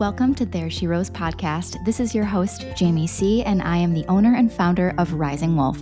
Welcome 0.00 0.34
to 0.36 0.46
There 0.46 0.70
She 0.70 0.86
Rose 0.86 1.10
podcast. 1.10 1.84
This 1.84 2.00
is 2.00 2.14
your 2.14 2.24
host, 2.24 2.64
Jamie 2.74 3.06
C., 3.06 3.42
and 3.42 3.60
I 3.60 3.76
am 3.76 3.92
the 3.92 4.06
owner 4.06 4.34
and 4.34 4.50
founder 4.50 4.94
of 4.96 5.12
Rising 5.12 5.56
Wolf. 5.56 5.78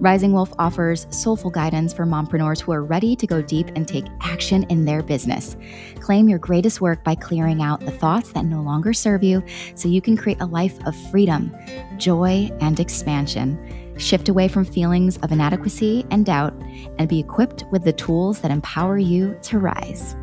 Rising 0.00 0.32
Wolf 0.32 0.52
offers 0.60 1.08
soulful 1.10 1.50
guidance 1.50 1.92
for 1.92 2.06
mompreneurs 2.06 2.60
who 2.60 2.70
are 2.70 2.84
ready 2.84 3.16
to 3.16 3.26
go 3.26 3.42
deep 3.42 3.66
and 3.74 3.88
take 3.88 4.04
action 4.20 4.62
in 4.68 4.84
their 4.84 5.02
business. 5.02 5.56
Claim 5.98 6.28
your 6.28 6.38
greatest 6.38 6.80
work 6.80 7.02
by 7.02 7.16
clearing 7.16 7.60
out 7.60 7.80
the 7.80 7.90
thoughts 7.90 8.30
that 8.30 8.44
no 8.44 8.62
longer 8.62 8.92
serve 8.92 9.24
you 9.24 9.42
so 9.74 9.88
you 9.88 10.00
can 10.00 10.16
create 10.16 10.40
a 10.40 10.46
life 10.46 10.78
of 10.86 10.94
freedom, 11.10 11.52
joy, 11.96 12.48
and 12.60 12.78
expansion. 12.78 13.58
Shift 13.98 14.28
away 14.28 14.46
from 14.46 14.66
feelings 14.66 15.16
of 15.16 15.32
inadequacy 15.32 16.06
and 16.12 16.24
doubt 16.24 16.54
and 17.00 17.08
be 17.08 17.18
equipped 17.18 17.64
with 17.72 17.82
the 17.82 17.92
tools 17.92 18.40
that 18.42 18.52
empower 18.52 18.98
you 18.98 19.36
to 19.42 19.58
rise. 19.58 20.14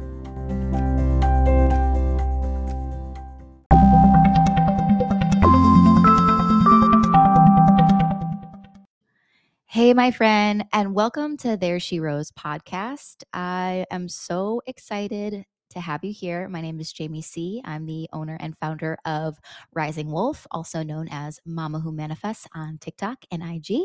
Hey, 9.75 9.93
my 9.93 10.09
friend, 10.09 10.63
and 10.71 10.95
welcome 10.95 11.35
to 11.39 11.57
There 11.57 11.81
She 11.81 11.99
Rose 11.99 12.31
podcast. 12.31 13.23
I 13.33 13.85
am 13.91 14.07
so 14.07 14.61
excited 14.67 15.43
to 15.71 15.79
have 15.81 16.01
you 16.01 16.13
here. 16.13 16.47
My 16.47 16.61
name 16.61 16.79
is 16.79 16.93
Jamie 16.93 17.21
C. 17.21 17.61
I'm 17.65 17.85
the 17.85 18.07
owner 18.13 18.37
and 18.39 18.57
founder 18.57 18.97
of 19.03 19.37
Rising 19.73 20.09
Wolf, 20.09 20.47
also 20.49 20.81
known 20.81 21.09
as 21.11 21.41
Mama 21.45 21.81
Who 21.81 21.91
Manifests 21.91 22.47
on 22.55 22.77
TikTok 22.77 23.25
and 23.31 23.43
IG. 23.43 23.81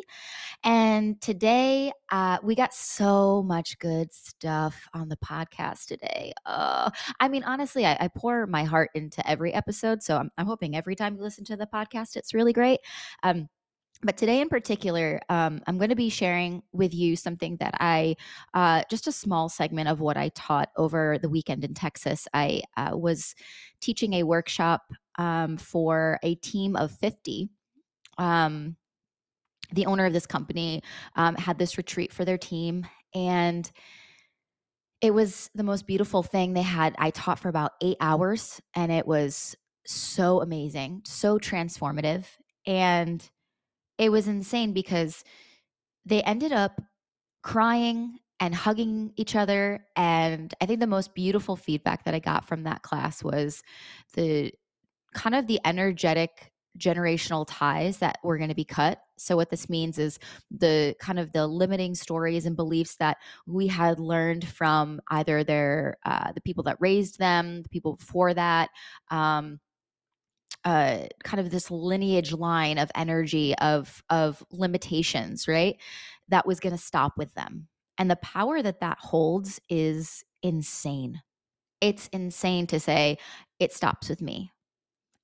And 0.62 1.20
today, 1.20 1.90
uh, 2.12 2.38
we 2.40 2.54
got 2.54 2.72
so 2.72 3.42
much 3.42 3.76
good 3.80 4.12
stuff 4.14 4.86
on 4.94 5.08
the 5.08 5.16
podcast 5.16 5.86
today. 5.86 6.32
Uh, 6.46 6.88
I 7.18 7.26
mean, 7.26 7.42
honestly, 7.42 7.84
I, 7.84 7.96
I, 7.98 8.06
pour 8.06 8.46
my 8.46 8.62
heart 8.62 8.90
into 8.94 9.28
every 9.28 9.52
episode. 9.52 10.04
So 10.04 10.18
I'm, 10.18 10.30
I'm, 10.38 10.46
hoping 10.46 10.76
every 10.76 10.94
time 10.94 11.16
you 11.16 11.22
listen 11.22 11.44
to 11.46 11.56
the 11.56 11.66
podcast, 11.66 12.14
it's 12.14 12.32
really 12.32 12.52
great. 12.52 12.78
Um, 13.24 13.48
but 14.02 14.16
today 14.16 14.40
in 14.40 14.48
particular 14.48 15.20
um, 15.28 15.60
i'm 15.66 15.78
going 15.78 15.90
to 15.90 15.96
be 15.96 16.08
sharing 16.08 16.62
with 16.72 16.94
you 16.94 17.16
something 17.16 17.56
that 17.58 17.74
i 17.80 18.14
uh, 18.54 18.82
just 18.90 19.06
a 19.06 19.12
small 19.12 19.48
segment 19.48 19.88
of 19.88 20.00
what 20.00 20.16
i 20.16 20.28
taught 20.30 20.70
over 20.76 21.18
the 21.18 21.28
weekend 21.28 21.64
in 21.64 21.74
texas. 21.74 22.26
I 22.32 22.62
uh, 22.76 22.96
was 22.96 23.34
teaching 23.80 24.14
a 24.14 24.22
workshop 24.22 24.82
um, 25.18 25.56
for 25.56 26.18
a 26.22 26.34
team 26.36 26.76
of 26.76 26.90
50 26.92 27.48
um, 28.18 28.76
the 29.72 29.86
owner 29.86 30.06
of 30.06 30.12
this 30.12 30.26
company 30.26 30.82
um, 31.16 31.34
had 31.36 31.58
this 31.58 31.78
retreat 31.78 32.12
for 32.12 32.24
their 32.24 32.38
team 32.38 32.86
and 33.14 33.70
it 35.00 35.14
was 35.14 35.50
the 35.54 35.62
most 35.62 35.86
beautiful 35.86 36.22
thing 36.22 36.52
they 36.52 36.62
had. 36.62 36.94
I 36.98 37.10
taught 37.10 37.38
for 37.38 37.48
about 37.48 37.72
eight 37.80 37.96
hours 38.00 38.60
and 38.74 38.92
it 38.92 39.06
was 39.06 39.56
so 39.86 40.40
amazing 40.42 41.02
so 41.04 41.38
transformative 41.38 42.26
and 42.66 43.28
it 44.00 44.10
was 44.10 44.26
insane 44.26 44.72
because 44.72 45.22
they 46.06 46.22
ended 46.22 46.52
up 46.52 46.80
crying 47.42 48.18
and 48.40 48.54
hugging 48.54 49.12
each 49.16 49.36
other. 49.36 49.84
And 49.94 50.52
I 50.62 50.66
think 50.66 50.80
the 50.80 50.86
most 50.86 51.14
beautiful 51.14 51.54
feedback 51.54 52.04
that 52.04 52.14
I 52.14 52.18
got 52.18 52.48
from 52.48 52.62
that 52.62 52.80
class 52.80 53.22
was 53.22 53.62
the 54.14 54.52
kind 55.12 55.34
of 55.34 55.46
the 55.46 55.60
energetic 55.66 56.50
generational 56.78 57.44
ties 57.46 57.98
that 57.98 58.18
were 58.24 58.38
going 58.38 58.48
to 58.48 58.54
be 58.54 58.64
cut. 58.64 58.98
So 59.18 59.36
what 59.36 59.50
this 59.50 59.68
means 59.68 59.98
is 59.98 60.18
the 60.50 60.94
kind 60.98 61.18
of 61.18 61.32
the 61.32 61.46
limiting 61.46 61.94
stories 61.94 62.46
and 62.46 62.56
beliefs 62.56 62.96
that 62.96 63.18
we 63.46 63.66
had 63.66 64.00
learned 64.00 64.48
from 64.48 65.00
either 65.08 65.44
their 65.44 65.98
uh, 66.06 66.32
the 66.32 66.40
people 66.40 66.64
that 66.64 66.78
raised 66.80 67.18
them, 67.18 67.62
the 67.62 67.68
people 67.68 67.96
before 67.96 68.32
that, 68.32 68.70
um, 69.10 69.60
uh, 70.64 71.06
kind 71.24 71.40
of 71.40 71.50
this 71.50 71.70
lineage 71.70 72.32
line 72.32 72.78
of 72.78 72.90
energy 72.94 73.54
of 73.58 74.02
of 74.10 74.42
limitations, 74.50 75.48
right? 75.48 75.76
That 76.28 76.46
was 76.46 76.60
going 76.60 76.76
to 76.76 76.82
stop 76.82 77.16
with 77.16 77.32
them, 77.34 77.68
and 77.98 78.10
the 78.10 78.16
power 78.16 78.62
that 78.62 78.80
that 78.80 78.98
holds 79.00 79.60
is 79.68 80.24
insane. 80.42 81.20
It's 81.80 82.08
insane 82.08 82.66
to 82.68 82.80
say 82.80 83.18
it 83.58 83.72
stops 83.72 84.08
with 84.08 84.20
me. 84.20 84.52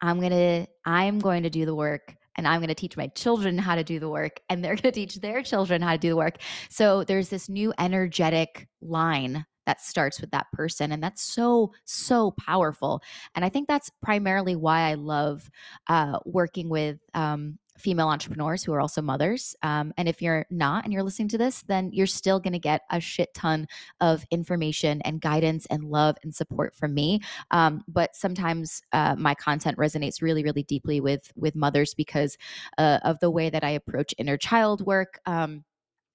I'm 0.00 0.20
gonna 0.20 0.66
I'm 0.84 1.18
going 1.18 1.42
to 1.44 1.50
do 1.50 1.66
the 1.66 1.74
work 1.74 2.16
and 2.36 2.46
I'm 2.46 2.60
going 2.60 2.68
to 2.68 2.74
teach 2.74 2.96
my 2.96 3.06
children 3.08 3.58
how 3.58 3.74
to 3.74 3.84
do 3.84 3.98
the 3.98 4.08
work, 4.08 4.40
and 4.48 4.62
they're 4.62 4.76
going 4.76 4.82
to 4.82 4.92
teach 4.92 5.16
their 5.16 5.42
children 5.42 5.82
how 5.82 5.92
to 5.92 5.98
do 5.98 6.10
the 6.10 6.16
work. 6.16 6.36
So 6.68 7.04
there's 7.04 7.28
this 7.28 7.48
new 7.48 7.72
energetic 7.78 8.68
line 8.80 9.46
that 9.66 9.80
starts 9.80 10.20
with 10.20 10.30
that 10.30 10.50
person. 10.52 10.92
And 10.92 11.02
that's 11.02 11.22
so, 11.22 11.72
so 11.84 12.32
powerful. 12.32 13.02
And 13.34 13.44
I 13.44 13.48
think 13.48 13.68
that's 13.68 13.90
primarily 14.02 14.56
why 14.56 14.82
I 14.82 14.94
love 14.94 15.50
uh, 15.88 16.18
working 16.24 16.68
with 16.68 16.98
um, 17.14 17.58
female 17.78 18.08
entrepreneurs 18.08 18.64
who 18.64 18.72
are 18.72 18.80
also 18.80 19.02
mothers. 19.02 19.54
Um, 19.62 19.92
and 19.96 20.08
if 20.08 20.22
you're 20.22 20.46
not 20.50 20.84
and 20.84 20.92
you're 20.92 21.02
listening 21.02 21.28
to 21.28 21.38
this, 21.38 21.62
then 21.62 21.90
you're 21.92 22.06
still 22.06 22.40
going 22.40 22.52
to 22.52 22.58
get 22.58 22.82
a 22.90 23.00
shit 23.00 23.32
ton 23.34 23.68
of 24.00 24.24
information 24.30 25.02
and 25.02 25.20
guidance 25.20 25.66
and 25.66 25.84
love 25.84 26.16
and 26.22 26.34
support 26.34 26.74
from 26.74 26.94
me. 26.94 27.20
Um, 27.50 27.84
but 27.88 28.14
sometimes 28.16 28.82
uh, 28.92 29.14
my 29.16 29.34
content 29.34 29.76
resonates 29.78 30.22
really, 30.22 30.42
really 30.42 30.62
deeply 30.62 31.00
with 31.00 31.32
with 31.36 31.54
mothers 31.54 31.94
because 31.94 32.36
uh, 32.78 32.98
of 33.02 33.20
the 33.20 33.30
way 33.30 33.50
that 33.50 33.64
I 33.64 33.70
approach 33.70 34.14
inner 34.18 34.36
child 34.36 34.84
work. 34.86 35.20
Um, 35.26 35.64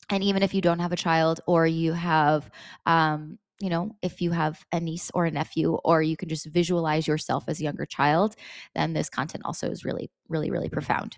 and 0.09 0.23
even 0.23 0.43
if 0.43 0.53
you 0.53 0.61
don't 0.61 0.79
have 0.79 0.91
a 0.91 0.97
child 0.97 1.41
or 1.47 1.65
you 1.65 1.93
have 1.93 2.49
um, 2.85 3.37
you 3.59 3.69
know 3.69 3.91
if 4.01 4.21
you 4.21 4.31
have 4.31 4.63
a 4.71 4.79
niece 4.79 5.11
or 5.13 5.25
a 5.25 5.31
nephew 5.31 5.73
or 5.85 6.01
you 6.01 6.17
can 6.17 6.29
just 6.29 6.47
visualize 6.47 7.07
yourself 7.07 7.45
as 7.47 7.59
a 7.59 7.63
younger 7.63 7.85
child 7.85 8.35
then 8.75 8.93
this 8.93 9.09
content 9.09 9.43
also 9.45 9.69
is 9.69 9.85
really 9.85 10.09
really 10.29 10.51
really 10.51 10.69
profound. 10.69 11.17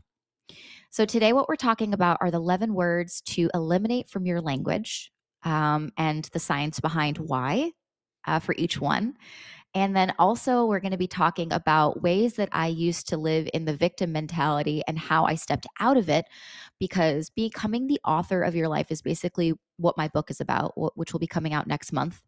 So 0.90 1.06
today 1.06 1.34
what 1.34 1.50
we're 1.50 1.56
talking 1.56 1.94
about 1.94 2.18
are 2.22 2.30
the 2.30 2.38
11 2.38 2.74
words 2.74 3.22
to 3.22 3.50
eliminate 3.54 4.10
from 4.10 4.26
your 4.26 4.42
language 4.42 5.12
um, 5.44 5.92
and 5.98 6.26
the 6.34 6.40
science 6.40 6.80
behind 6.80 7.18
why 7.18 7.72
uh, 8.26 8.40
for 8.40 8.54
each 8.58 8.80
one 8.80 9.16
and 9.76 9.96
then 9.96 10.14
also, 10.20 10.66
we're 10.66 10.80
going 10.80 10.92
to 10.92 10.98
be 10.98 11.08
talking 11.08 11.52
about 11.52 12.04
ways 12.04 12.36
that 12.36 12.50
I 12.52 12.68
used 12.68 13.08
to 13.10 13.18
live 13.18 13.50
in 13.54 13.66
the 13.66 13.76
victim 13.76 14.12
mentality 14.12 14.84
and 14.88 15.00
how 15.00 15.26
I 15.26 15.34
stepped 15.34 15.66
out 15.80 15.98
of 15.98 16.10
it. 16.10 16.26
Because 16.80 17.32
becoming 17.32 17.88
the 17.88 18.00
author 18.06 18.44
of 18.44 18.56
your 18.56 18.68
life 18.68 18.92
is 18.92 19.02
basically 19.02 19.54
what 19.78 19.98
my 19.98 20.08
book 20.10 20.30
is 20.30 20.40
about, 20.40 20.74
which 20.96 21.12
will 21.12 21.20
be 21.20 21.28
coming 21.28 21.54
out 21.54 21.66
next 21.66 21.92
month. 21.92 22.22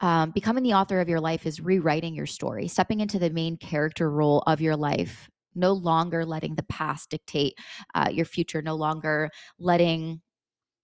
Um, 0.00 0.30
becoming 0.30 0.64
the 0.64 0.74
author 0.74 1.00
of 1.00 1.08
your 1.08 1.20
life 1.20 1.46
is 1.46 1.60
rewriting 1.60 2.14
your 2.14 2.26
story, 2.26 2.68
stepping 2.68 3.00
into 3.00 3.18
the 3.18 3.30
main 3.30 3.56
character 3.56 4.10
role 4.10 4.42
of 4.46 4.60
your 4.60 4.76
life, 4.76 5.28
no 5.54 5.72
longer 5.72 6.24
letting 6.24 6.54
the 6.54 6.62
past 6.64 7.10
dictate 7.10 7.54
uh, 7.94 8.08
your 8.10 8.24
future, 8.24 8.62
no 8.62 8.74
longer 8.74 9.30
letting 9.58 10.22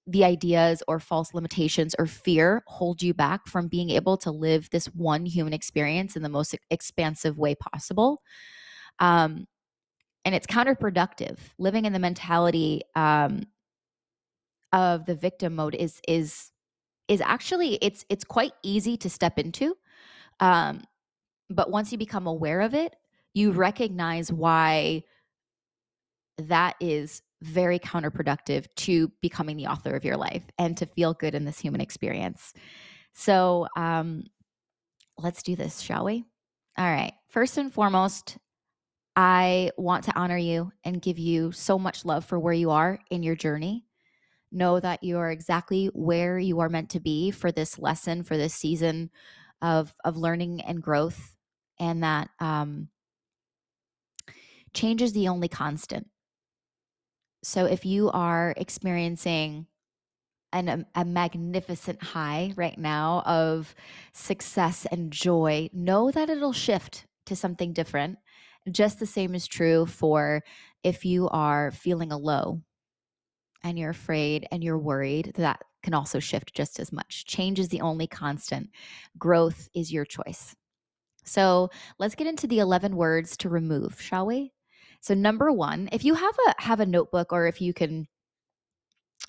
the 0.06 0.24
ideas 0.24 0.82
or 0.86 1.00
false 1.00 1.32
limitations 1.32 1.94
or 1.98 2.06
fear 2.06 2.62
hold 2.66 3.02
you 3.02 3.14
back 3.14 3.46
from 3.46 3.68
being 3.68 3.90
able 3.90 4.16
to 4.18 4.30
live 4.30 4.68
this 4.70 4.86
one 4.86 5.24
human 5.24 5.54
experience 5.54 6.14
in 6.14 6.22
the 6.22 6.28
most 6.28 6.54
expansive 6.70 7.38
way 7.38 7.54
possible. 7.54 8.20
Um, 8.98 9.46
and 10.24 10.34
it's 10.34 10.46
counterproductive. 10.46 11.38
Living 11.58 11.84
in 11.84 11.92
the 11.92 11.98
mentality 11.98 12.82
um, 12.94 13.44
of 14.72 15.06
the 15.06 15.14
victim 15.14 15.54
mode 15.56 15.74
is 15.74 16.00
is 16.08 16.50
is 17.08 17.20
actually 17.20 17.74
it's 17.80 18.04
it's 18.08 18.24
quite 18.24 18.52
easy 18.62 18.96
to 18.98 19.10
step 19.10 19.38
into. 19.38 19.76
Um, 20.40 20.82
but 21.50 21.70
once 21.70 21.92
you 21.92 21.98
become 21.98 22.26
aware 22.26 22.60
of 22.60 22.74
it, 22.74 22.96
you 23.34 23.52
recognize 23.52 24.32
why 24.32 25.04
that 26.38 26.74
is 26.80 27.22
very 27.44 27.78
counterproductive 27.78 28.66
to 28.76 29.12
becoming 29.20 29.56
the 29.56 29.66
author 29.66 29.94
of 29.94 30.04
your 30.04 30.16
life 30.16 30.44
and 30.58 30.76
to 30.78 30.86
feel 30.86 31.12
good 31.12 31.34
in 31.34 31.44
this 31.44 31.58
human 31.58 31.80
experience. 31.80 32.54
So, 33.12 33.68
um, 33.76 34.24
let's 35.18 35.42
do 35.42 35.54
this, 35.54 35.80
shall 35.80 36.04
we? 36.04 36.24
All 36.76 36.90
right. 36.90 37.12
First 37.28 37.58
and 37.58 37.72
foremost, 37.72 38.38
I 39.14 39.70
want 39.76 40.04
to 40.04 40.18
honor 40.18 40.38
you 40.38 40.72
and 40.84 41.00
give 41.00 41.18
you 41.18 41.52
so 41.52 41.78
much 41.78 42.04
love 42.04 42.24
for 42.24 42.38
where 42.38 42.54
you 42.54 42.70
are 42.70 42.98
in 43.10 43.22
your 43.22 43.36
journey. 43.36 43.84
Know 44.50 44.80
that 44.80 45.04
you 45.04 45.18
are 45.18 45.30
exactly 45.30 45.86
where 45.94 46.38
you 46.38 46.60
are 46.60 46.68
meant 46.68 46.90
to 46.90 47.00
be 47.00 47.30
for 47.30 47.52
this 47.52 47.78
lesson, 47.78 48.24
for 48.24 48.36
this 48.36 48.54
season 48.54 49.10
of 49.62 49.94
of 50.04 50.16
learning 50.16 50.62
and 50.62 50.82
growth, 50.82 51.36
and 51.78 52.02
that 52.02 52.28
um, 52.40 52.88
change 54.72 55.02
is 55.02 55.12
the 55.12 55.28
only 55.28 55.48
constant. 55.48 56.08
So 57.44 57.66
if 57.66 57.84
you 57.84 58.10
are 58.10 58.54
experiencing 58.56 59.66
an, 60.50 60.68
a, 60.68 60.86
a 60.94 61.04
magnificent 61.04 62.02
high 62.02 62.54
right 62.56 62.78
now 62.78 63.22
of 63.26 63.74
success 64.14 64.86
and 64.90 65.12
joy, 65.12 65.68
know 65.74 66.10
that 66.10 66.30
it'll 66.30 66.54
shift 66.54 67.06
to 67.26 67.36
something 67.36 67.74
different. 67.74 68.18
Just 68.70 68.98
the 68.98 69.06
same 69.06 69.34
is 69.34 69.46
true 69.46 69.84
for 69.84 70.42
if 70.82 71.04
you 71.04 71.28
are 71.28 71.70
feeling 71.70 72.12
a 72.12 72.16
low 72.16 72.62
and 73.62 73.78
you're 73.78 73.90
afraid 73.90 74.46
and 74.50 74.64
you're 74.64 74.78
worried, 74.78 75.32
that 75.36 75.60
can 75.82 75.92
also 75.92 76.20
shift 76.20 76.54
just 76.54 76.80
as 76.80 76.92
much. 76.92 77.26
Change 77.26 77.58
is 77.58 77.68
the 77.68 77.82
only 77.82 78.06
constant, 78.06 78.70
growth 79.18 79.68
is 79.74 79.92
your 79.92 80.06
choice. 80.06 80.56
So 81.24 81.68
let's 81.98 82.14
get 82.14 82.26
into 82.26 82.46
the 82.46 82.60
11 82.60 82.96
words 82.96 83.36
to 83.38 83.50
remove, 83.50 84.00
shall 84.00 84.24
we? 84.24 84.53
So 85.04 85.12
number 85.12 85.52
one, 85.52 85.90
if 85.92 86.02
you 86.02 86.14
have 86.14 86.34
a 86.48 86.62
have 86.62 86.80
a 86.80 86.86
notebook 86.86 87.30
or 87.30 87.46
if 87.46 87.60
you 87.60 87.74
can 87.74 88.08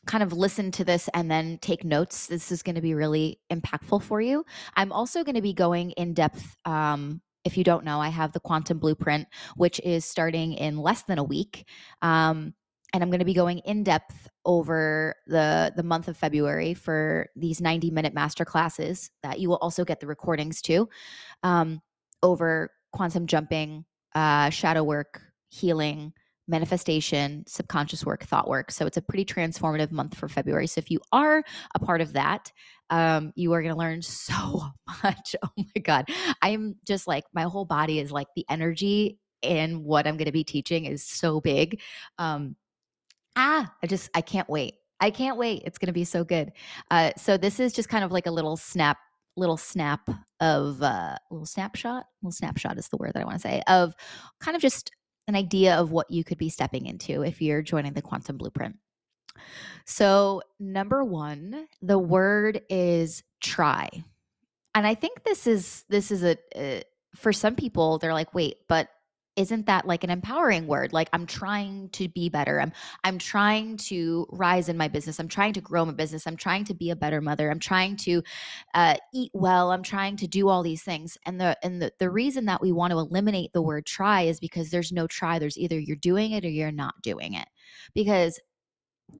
kind 0.05 0.23
of 0.23 0.31
listen 0.31 0.71
to 0.71 0.85
this 0.85 1.09
and 1.13 1.29
then 1.29 1.57
take 1.61 1.83
notes, 1.83 2.27
this 2.27 2.49
is 2.49 2.63
going 2.63 2.75
to 2.75 2.81
be 2.81 2.93
really 2.93 3.41
impactful 3.51 4.01
for 4.03 4.21
you. 4.21 4.45
I'm 4.77 4.93
also 4.93 5.25
going 5.25 5.35
to 5.35 5.41
be 5.41 5.51
going 5.51 5.91
in 5.91 6.13
depth. 6.13 6.55
Um, 6.63 7.21
if 7.43 7.57
you 7.57 7.65
don't 7.65 7.83
know, 7.83 7.99
I 7.99 8.07
have 8.07 8.31
the 8.31 8.39
Quantum 8.39 8.79
Blueprint, 8.79 9.27
which 9.57 9.81
is 9.81 10.05
starting 10.05 10.53
in 10.53 10.77
less 10.77 11.03
than 11.03 11.17
a 11.17 11.25
week. 11.25 11.67
Um, 12.01 12.53
and 12.93 13.03
I'm 13.03 13.09
going 13.09 13.19
to 13.19 13.25
be 13.25 13.33
going 13.33 13.57
in 13.59 13.83
depth 13.83 14.29
over 14.45 15.15
the 15.27 15.73
the 15.75 15.83
month 15.83 16.07
of 16.07 16.15
February 16.15 16.73
for 16.73 17.27
these 17.35 17.59
90 17.59 17.91
minute 17.91 18.13
master 18.13 18.45
classes 18.45 19.11
that 19.23 19.41
you 19.41 19.49
will 19.49 19.57
also 19.57 19.83
get 19.83 19.99
the 19.99 20.07
recordings 20.07 20.61
to 20.61 20.87
um, 21.43 21.81
over 22.23 22.71
quantum 22.93 23.27
jumping, 23.27 23.83
uh, 24.13 24.49
shadow 24.49 24.81
work, 24.81 25.21
healing, 25.49 26.13
manifestation, 26.47 27.43
subconscious 27.47 28.05
work, 28.05 28.23
thought 28.23 28.47
work. 28.47 28.71
So 28.71 28.85
it's 28.85 28.97
a 28.97 29.01
pretty 29.01 29.25
transformative 29.25 29.91
month 29.91 30.15
for 30.15 30.27
February. 30.27 30.67
So 30.67 30.79
if 30.79 30.91
you 30.91 30.99
are 31.11 31.43
a 31.73 31.79
part 31.79 32.01
of 32.01 32.13
that, 32.13 32.51
um, 32.89 33.33
you 33.35 33.51
are 33.53 33.61
going 33.61 33.73
to 33.73 33.79
learn 33.79 34.01
so 34.01 34.63
much. 35.03 35.35
Oh 35.41 35.49
my 35.57 35.81
God. 35.81 36.09
I'm 36.41 36.75
just 36.85 37.07
like, 37.07 37.23
my 37.33 37.43
whole 37.43 37.65
body 37.65 37.99
is 37.99 38.11
like 38.11 38.27
the 38.35 38.45
energy 38.49 39.19
in 39.41 39.83
what 39.83 40.07
I'm 40.07 40.17
going 40.17 40.25
to 40.25 40.31
be 40.31 40.43
teaching 40.43 40.85
is 40.85 41.03
so 41.03 41.41
big. 41.41 41.81
Um, 42.17 42.55
ah, 43.35 43.71
I 43.83 43.87
just, 43.87 44.09
I 44.13 44.21
can't 44.21 44.49
wait. 44.49 44.75
I 44.99 45.11
can't 45.11 45.37
wait. 45.37 45.63
It's 45.65 45.77
going 45.77 45.87
to 45.87 45.93
be 45.93 46.05
so 46.05 46.23
good. 46.23 46.51
Uh, 46.89 47.11
so 47.17 47.37
this 47.37 47.59
is 47.59 47.73
just 47.73 47.89
kind 47.89 48.03
of 48.03 48.11
like 48.11 48.27
a 48.27 48.31
little 48.31 48.57
snap 48.57 48.97
little 49.37 49.57
snap 49.57 50.09
of 50.39 50.81
uh 50.81 51.17
little 51.29 51.45
snapshot 51.45 52.05
little 52.21 52.31
snapshot 52.31 52.77
is 52.77 52.87
the 52.87 52.95
word 52.95 53.11
that 53.13 53.21
i 53.21 53.25
want 53.25 53.35
to 53.35 53.41
say 53.41 53.61
of 53.67 53.93
kind 54.39 54.55
of 54.55 54.61
just 54.61 54.91
an 55.27 55.35
idea 55.35 55.75
of 55.75 55.91
what 55.91 56.11
you 56.11 56.23
could 56.23 56.37
be 56.37 56.49
stepping 56.49 56.85
into 56.85 57.23
if 57.23 57.41
you're 57.41 57.61
joining 57.61 57.93
the 57.93 58.01
quantum 58.01 58.37
blueprint. 58.37 58.77
So, 59.85 60.41
number 60.59 61.03
1, 61.03 61.67
the 61.81 61.99
word 61.99 62.61
is 62.69 63.23
try. 63.41 63.89
And 64.73 64.85
I 64.85 64.95
think 64.95 65.23
this 65.23 65.47
is 65.47 65.85
this 65.89 66.11
is 66.11 66.23
a 66.23 66.37
uh, 66.55 66.81
for 67.15 67.31
some 67.31 67.55
people 67.55 67.97
they're 67.97 68.13
like, 68.13 68.33
"Wait, 68.33 68.57
but 68.67 68.89
isn't 69.35 69.65
that 69.65 69.85
like 69.85 70.03
an 70.03 70.09
empowering 70.09 70.67
word? 70.67 70.93
Like 70.93 71.09
i'm 71.13 71.25
trying 71.25 71.89
to 71.89 72.07
be 72.07 72.29
better. 72.29 72.61
I'm 72.61 72.71
i'm 73.03 73.17
trying 73.17 73.77
to 73.77 74.27
rise 74.31 74.69
in 74.69 74.77
my 74.77 74.87
business. 74.87 75.19
I'm 75.19 75.27
trying 75.27 75.53
to 75.53 75.61
grow 75.61 75.85
my 75.85 75.93
business. 75.93 76.27
I'm 76.27 76.37
trying 76.37 76.63
to 76.65 76.73
be 76.73 76.89
a 76.89 76.95
better 76.95 77.21
mother. 77.21 77.49
I'm 77.49 77.59
trying 77.59 77.97
to 77.97 78.23
uh, 78.73 78.95
eat 79.13 79.31
well. 79.33 79.71
I'm 79.71 79.83
trying 79.83 80.17
to 80.17 80.27
do 80.27 80.49
all 80.49 80.63
these 80.63 80.83
things. 80.83 81.17
And 81.25 81.39
the 81.39 81.57
and 81.63 81.81
the, 81.81 81.91
the 81.99 82.09
reason 82.09 82.45
that 82.45 82.61
we 82.61 82.71
want 82.71 82.91
to 82.91 82.99
eliminate 82.99 83.53
the 83.53 83.61
word 83.61 83.85
try 83.85 84.21
is 84.23 84.39
because 84.39 84.69
there's 84.69 84.91
no 84.91 85.07
try. 85.07 85.39
There's 85.39 85.57
either 85.57 85.79
you're 85.79 85.97
doing 85.97 86.31
it 86.31 86.45
or 86.45 86.49
you're 86.49 86.71
not 86.71 86.95
doing 87.01 87.33
it. 87.33 87.47
Because 87.93 88.39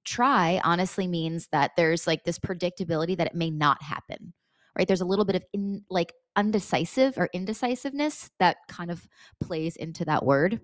try 0.04 0.62
honestly 0.64 1.08
means 1.08 1.48
that 1.52 1.72
there's 1.78 2.08
like 2.08 2.24
this 2.24 2.40
predictability 2.40 3.16
that 3.18 3.28
it 3.28 3.36
may 3.36 3.52
not 3.52 3.82
happen 3.84 4.34
right? 4.78 4.88
There's 4.88 5.02
a 5.02 5.06
little 5.06 5.26
bit 5.26 5.36
of 5.36 5.44
in 5.54 5.84
like 5.90 6.14
undecisive 6.36 7.18
or 7.18 7.30
indecisiveness 7.34 8.30
that 8.40 8.58
kind 8.68 8.92
of 8.92 9.08
plays 9.42 9.76
into 9.76 10.06
that 10.06 10.26
word. 10.26 10.60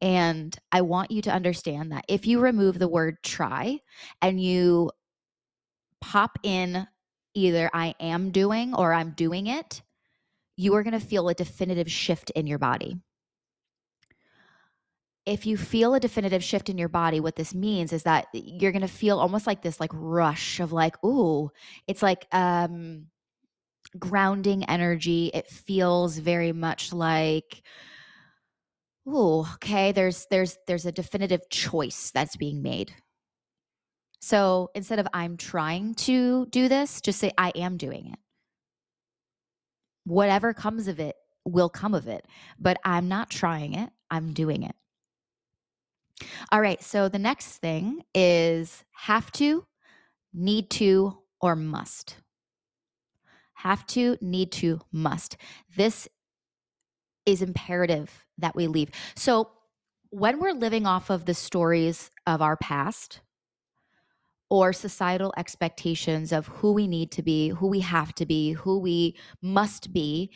And 0.00 0.56
i 0.70 0.80
want 0.82 1.10
you 1.10 1.20
to 1.22 1.32
understand 1.32 1.90
that 1.90 2.04
if 2.08 2.28
you 2.28 2.38
remove 2.38 2.78
the 2.78 2.86
word 2.86 3.16
try 3.24 3.80
and 4.22 4.40
you 4.40 4.92
pop 6.00 6.38
in 6.44 6.86
either 7.34 7.68
i 7.74 7.92
am 7.98 8.30
doing 8.30 8.72
or 8.72 8.92
i'm 8.92 9.14
doing 9.16 9.48
it 9.48 9.82
you 10.58 10.74
are 10.74 10.82
going 10.82 10.98
to 10.98 11.06
feel 11.06 11.28
a 11.28 11.34
definitive 11.34 11.90
shift 11.90 12.30
in 12.30 12.48
your 12.48 12.58
body. 12.58 12.96
If 15.24 15.46
you 15.46 15.56
feel 15.56 15.94
a 15.94 16.00
definitive 16.00 16.42
shift 16.42 16.68
in 16.68 16.76
your 16.76 16.88
body, 16.88 17.20
what 17.20 17.36
this 17.36 17.54
means 17.54 17.92
is 17.92 18.02
that 18.02 18.26
you're 18.32 18.72
going 18.72 18.82
to 18.82 18.88
feel 18.88 19.20
almost 19.20 19.46
like 19.46 19.62
this 19.62 19.78
like 19.78 19.92
rush 19.94 20.58
of 20.58 20.72
like, 20.72 21.02
ooh, 21.04 21.48
it's 21.86 22.02
like 22.02 22.26
um 22.32 23.06
grounding 23.98 24.64
energy. 24.64 25.30
It 25.34 25.46
feels 25.48 26.18
very 26.18 26.52
much 26.52 26.92
like 26.92 27.62
ooh, 29.08 29.40
okay, 29.54 29.92
there's 29.92 30.26
there's 30.30 30.58
there's 30.66 30.86
a 30.86 30.92
definitive 30.92 31.48
choice 31.50 32.10
that's 32.12 32.36
being 32.36 32.62
made. 32.62 32.92
So 34.20 34.70
instead 34.74 34.98
of 34.98 35.08
I'm 35.14 35.36
trying 35.36 35.94
to 35.94 36.46
do 36.46 36.68
this, 36.68 37.00
just 37.00 37.18
say 37.18 37.32
I 37.38 37.50
am 37.54 37.76
doing 37.76 38.08
it. 38.12 38.18
Whatever 40.04 40.52
comes 40.52 40.88
of 40.88 41.00
it 41.00 41.16
will 41.44 41.68
come 41.68 41.94
of 41.94 42.08
it, 42.08 42.26
but 42.58 42.78
I'm 42.84 43.08
not 43.08 43.30
trying 43.30 43.74
it, 43.74 43.90
I'm 44.10 44.32
doing 44.32 44.62
it. 44.64 44.74
All 46.50 46.60
right. 46.60 46.82
So 46.82 47.08
the 47.08 47.18
next 47.18 47.58
thing 47.58 48.02
is 48.14 48.84
have 48.92 49.30
to, 49.32 49.64
need 50.34 50.70
to, 50.70 51.18
or 51.40 51.54
must. 51.54 52.16
Have 53.62 53.86
to, 53.88 54.16
need 54.20 54.52
to, 54.52 54.80
must. 54.92 55.36
This 55.76 56.08
is 57.26 57.42
imperative 57.42 58.24
that 58.38 58.54
we 58.54 58.66
leave. 58.66 58.90
So 59.16 59.50
when 60.10 60.40
we're 60.40 60.52
living 60.52 60.86
off 60.86 61.10
of 61.10 61.24
the 61.24 61.34
stories 61.34 62.10
of 62.26 62.40
our 62.40 62.56
past, 62.56 63.20
or 64.50 64.72
societal 64.72 65.32
expectations 65.36 66.32
of 66.32 66.46
who 66.46 66.72
we 66.72 66.86
need 66.86 67.10
to 67.12 67.22
be, 67.22 67.48
who 67.48 67.66
we 67.66 67.80
have 67.80 68.14
to 68.14 68.24
be, 68.24 68.52
who 68.52 68.78
we 68.78 69.16
must 69.42 69.92
be, 69.92 70.30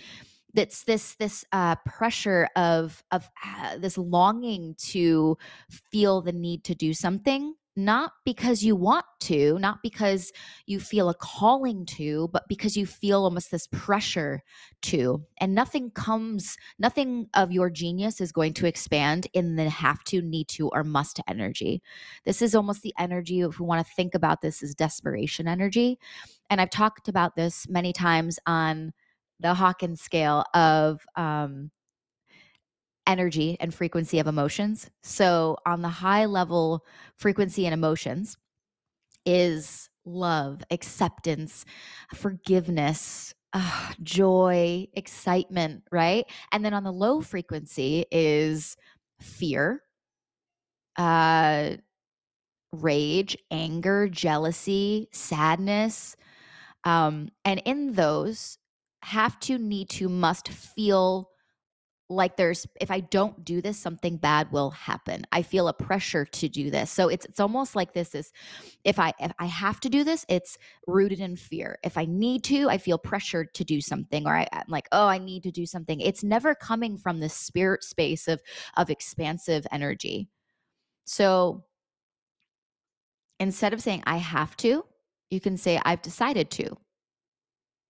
that's 0.55 0.85
this 0.85 1.15
this 1.15 1.45
uh, 1.53 1.77
pressure 1.87 2.49
of 2.57 3.03
of 3.11 3.31
uh, 3.45 3.79
this 3.79 3.97
longing 3.97 4.75
to 4.79 5.39
feel 5.71 6.21
the 6.21 6.33
need 6.33 6.65
to 6.65 6.75
do 6.75 6.93
something 6.93 7.55
not 7.75 8.13
because 8.25 8.63
you 8.63 8.77
want 8.77 9.07
to 9.21 9.59
not 9.59 9.79
because 9.83 10.31
you 10.67 10.79
feel 10.79 11.09
a 11.09 11.15
calling 11.15 11.87
to 11.87 12.29
but 12.33 12.47
because 12.49 12.77
you 12.77 12.85
feel 12.85 13.25
almost 13.25 13.51
this 13.51 13.67
pressure 13.69 14.43
to. 14.83 15.25
And 15.39 15.55
nothing 15.55 15.91
comes 15.91 16.57
nothing 16.79 17.29
of 17.35 17.51
your 17.51 17.71
genius 17.71 18.21
is 18.21 18.33
going 18.33 18.53
to 18.55 18.67
expand 18.67 19.27
in 19.33 19.57
the 19.57 19.69
have 19.71 20.05
to 20.05 20.21
need 20.21 20.49
to 20.49 20.69
or 20.69 20.85
must 20.85 21.21
energy. 21.29 21.83
This 22.25 22.43
is 22.43 22.55
almost 22.55 22.83
the 22.83 22.95
energy 22.99 23.41
if 23.41 23.59
we 23.59 23.67
want 23.67 23.87
to 23.87 23.93
think 23.95 24.15
about 24.15 24.43
this 24.43 24.63
as 24.63 24.75
desperation 24.75 25.49
energy. 25.49 25.99
And 26.51 26.61
i've 26.61 26.71
talked 26.71 27.09
about 27.09 27.37
this 27.37 27.67
many 27.69 27.93
times 27.93 28.39
on 28.47 28.93
the 29.41 29.55
Hawkins 29.55 30.01
scale 30.01 30.45
of 30.55 31.05
um, 31.17 31.71
energy 33.07 33.57
and 33.61 33.75
frequency 33.75 34.19
of 34.19 34.27
emotions. 34.27 34.91
So, 35.03 35.57
on 35.67 35.83
the 35.83 35.89
high 35.89 36.27
level 36.27 36.85
frequency 37.17 37.67
and 37.67 37.75
emotions 37.75 38.37
is 39.27 39.89
love, 40.05 40.63
acceptance, 40.71 41.65
forgiveness, 42.15 43.35
uh, 43.53 43.93
joy, 44.03 44.87
excitement, 44.95 45.83
right? 45.93 46.25
And 46.53 46.65
then 46.65 46.75
on 46.75 46.85
the 46.85 46.93
low 46.93 47.21
frequency 47.21 48.07
is 48.11 48.77
fear, 49.21 49.83
uh, 50.97 51.77
rage, 52.73 53.37
anger, 53.51 54.09
jealousy, 54.09 55.09
sadness. 55.13 56.17
Um, 56.85 57.29
and 57.45 57.63
in 57.65 57.93
those, 57.93 58.59
have 59.03 59.39
to, 59.41 59.59
need 59.59 59.91
to, 59.91 60.09
must 60.09 60.49
feel 60.49 61.29
like 62.09 62.37
there's 62.37 62.67
if 62.81 62.91
I 62.91 63.01
don't 63.01 63.45
do 63.45 63.61
this, 63.61 63.79
something 63.79 64.17
bad 64.17 64.51
will 64.53 64.71
happen. 64.71 65.25
I 65.33 65.43
feel 65.43 65.69
a 65.69 65.73
pressure 65.73 66.25
to 66.25 66.49
do 66.49 66.71
this. 66.71 66.91
So 66.91 67.09
it's 67.09 67.25
it's 67.27 67.41
almost 67.41 67.75
like 67.75 67.95
this 67.95 68.15
is 68.15 68.33
if 68.85 68.99
I 68.99 69.13
if 69.19 69.33
I 69.39 69.47
have 69.47 69.81
to 69.81 69.89
do 69.89 70.05
this, 70.05 70.25
it's 70.29 70.59
rooted 70.87 71.21
in 71.21 71.37
fear. 71.37 71.79
If 71.83 71.97
I 71.97 72.05
need 72.05 72.45
to, 72.45 72.69
I 72.69 72.79
feel 72.79 72.99
pressured 72.99 73.55
to 73.55 73.65
do 73.65 73.81
something, 73.81 74.27
or 74.27 74.37
I, 74.37 74.49
I'm 74.53 74.65
like, 74.69 74.89
oh, 74.93 75.07
I 75.07 75.19
need 75.19 75.43
to 75.45 75.51
do 75.51 75.67
something. 75.67 76.01
It's 76.01 76.23
never 76.25 76.55
coming 76.55 76.97
from 76.97 77.21
the 77.21 77.29
spirit 77.29 77.85
space 77.85 78.29
of 78.29 78.41
of 78.77 78.91
expansive 78.91 79.67
energy. 79.73 80.29
So 81.05 81.65
instead 83.41 83.73
of 83.73 83.83
saying 83.83 84.03
I 84.07 84.19
have 84.19 84.57
to, 84.59 84.85
you 85.31 85.41
can 85.41 85.57
say 85.57 85.81
I've 85.85 86.03
decided 86.03 86.51
to. 86.53 86.77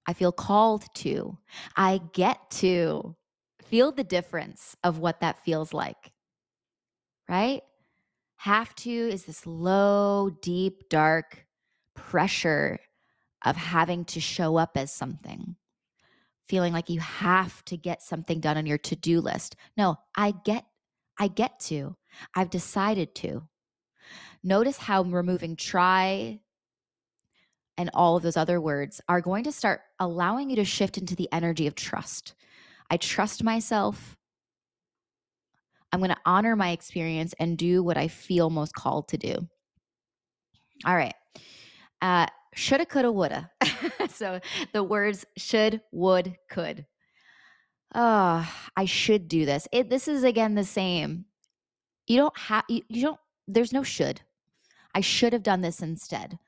I 0.07 0.15
feel 0.15 0.33
called 0.33 0.85
to. 0.97 1.39
I 1.77 2.01
get 2.13 2.51
to 2.53 3.17
feel 3.65 3.93
the 3.93 4.05
difference 4.05 4.77
of 4.85 4.99
what 4.99 5.21
that 5.21 5.45
feels 5.45 5.73
like. 5.73 6.13
Right? 7.29 7.63
Have 8.37 8.75
to 8.77 8.91
is 8.91 9.25
this 9.25 9.47
low, 9.47 10.31
deep, 10.43 10.89
dark 10.89 11.47
pressure 11.95 12.79
of 13.45 13.57
having 13.57 14.05
to 14.07 14.21
show 14.21 14.57
up 14.57 14.77
as 14.77 14.93
something, 14.93 15.57
feeling 16.47 16.73
like 16.73 16.91
you 16.91 17.01
have 17.01 17.65
to 17.67 17.77
get 17.77 18.03
something 18.03 18.41
done 18.41 18.57
on 18.57 18.67
your 18.67 18.79
to 18.79 18.97
do 18.97 19.21
list. 19.21 19.57
No, 19.77 19.97
I 20.17 20.35
get, 20.45 20.65
I 21.19 21.29
get 21.29 21.61
to. 21.61 21.97
I've 22.35 22.51
decided 22.51 23.15
to. 23.17 23.49
Notice 24.43 24.77
how 24.77 25.03
removing 25.03 25.57
try, 25.57 26.41
and 27.77 27.91
all 27.95 28.17
of 28.17 28.23
those 28.23 28.37
other 28.37 28.61
words 28.61 29.01
are 29.09 29.21
going 29.21 29.45
to 29.45 29.53
start 29.53 29.81
allowing 29.99 30.51
you 30.51 30.57
to 30.57 30.65
shift 30.65 30.99
into 30.99 31.17
the 31.17 31.29
energy 31.33 31.67
of 31.67 31.75
trust. 31.75 32.35
I 32.93 32.99
trust 32.99 33.43
myself. 33.43 34.19
I'm 35.91 36.01
going 36.01 36.11
to 36.11 36.17
honor 36.27 36.55
my 36.57 36.73
experience 36.73 37.35
and 37.41 37.57
do 37.57 37.83
what 37.83 37.97
I 37.97 38.09
feel 38.09 38.51
most 38.51 38.75
called 38.75 39.09
to 39.09 39.17
do. 39.17 39.49
All 40.85 40.95
right. 40.95 41.15
Uh, 42.03 42.27
shoulda, 42.55 42.85
coulda, 42.85 43.11
woulda. 43.11 43.51
so 44.11 44.41
the 44.75 44.83
words 44.83 45.25
should, 45.39 45.81
would, 45.91 46.37
could. 46.51 46.85
Oh, 47.95 48.47
I 48.77 48.85
should 48.85 49.27
do 49.27 49.47
this. 49.47 49.67
It, 49.73 49.89
this 49.89 50.07
is 50.07 50.23
again 50.23 50.55
the 50.55 50.65
same. 50.65 51.25
You 52.07 52.19
don't 52.19 52.39
have, 52.39 52.65
you, 52.69 52.83
you 52.91 53.01
don't, 53.01 53.21
there's 53.49 53.73
no 53.73 53.83
should. 53.83 54.21
I 54.95 55.01
should 55.01 55.33
have 55.33 55.43
done 55.43 55.63
this 55.63 55.81
instead. 55.81 56.39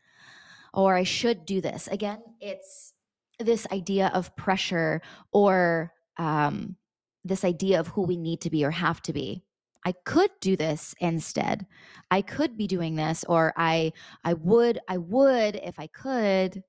Or 0.75 0.95
I 0.95 1.05
should 1.05 1.47
do 1.47 1.63
this. 1.63 1.89
Again, 1.89 2.19
it's 2.39 2.93
this 3.39 3.67
idea 3.73 4.11
of 4.13 4.37
pressure 4.37 5.01
or 5.33 5.94
um, 6.17 6.77
this 7.25 7.45
idea 7.45 7.81
of 7.81 7.89
who 7.89 8.03
we 8.03 8.17
need 8.17 8.41
to 8.43 8.51
be 8.51 8.65
or 8.65 8.71
have 8.71 9.01
to 9.03 9.13
be. 9.13 9.43
I 9.87 9.93
could 10.05 10.31
do 10.41 10.57
this 10.57 10.95
instead. 10.99 11.67
I 12.11 12.23
could 12.23 12.57
be 12.57 12.67
doing 12.67 12.97
this 12.97 13.25
or 13.29 13.53
I 13.57 13.93
I 14.25 14.35
would 14.35 14.79
I 14.89 14.99
would 14.99 15.57
if 15.57 15.79
I 15.79 15.89
could. 15.89 16.63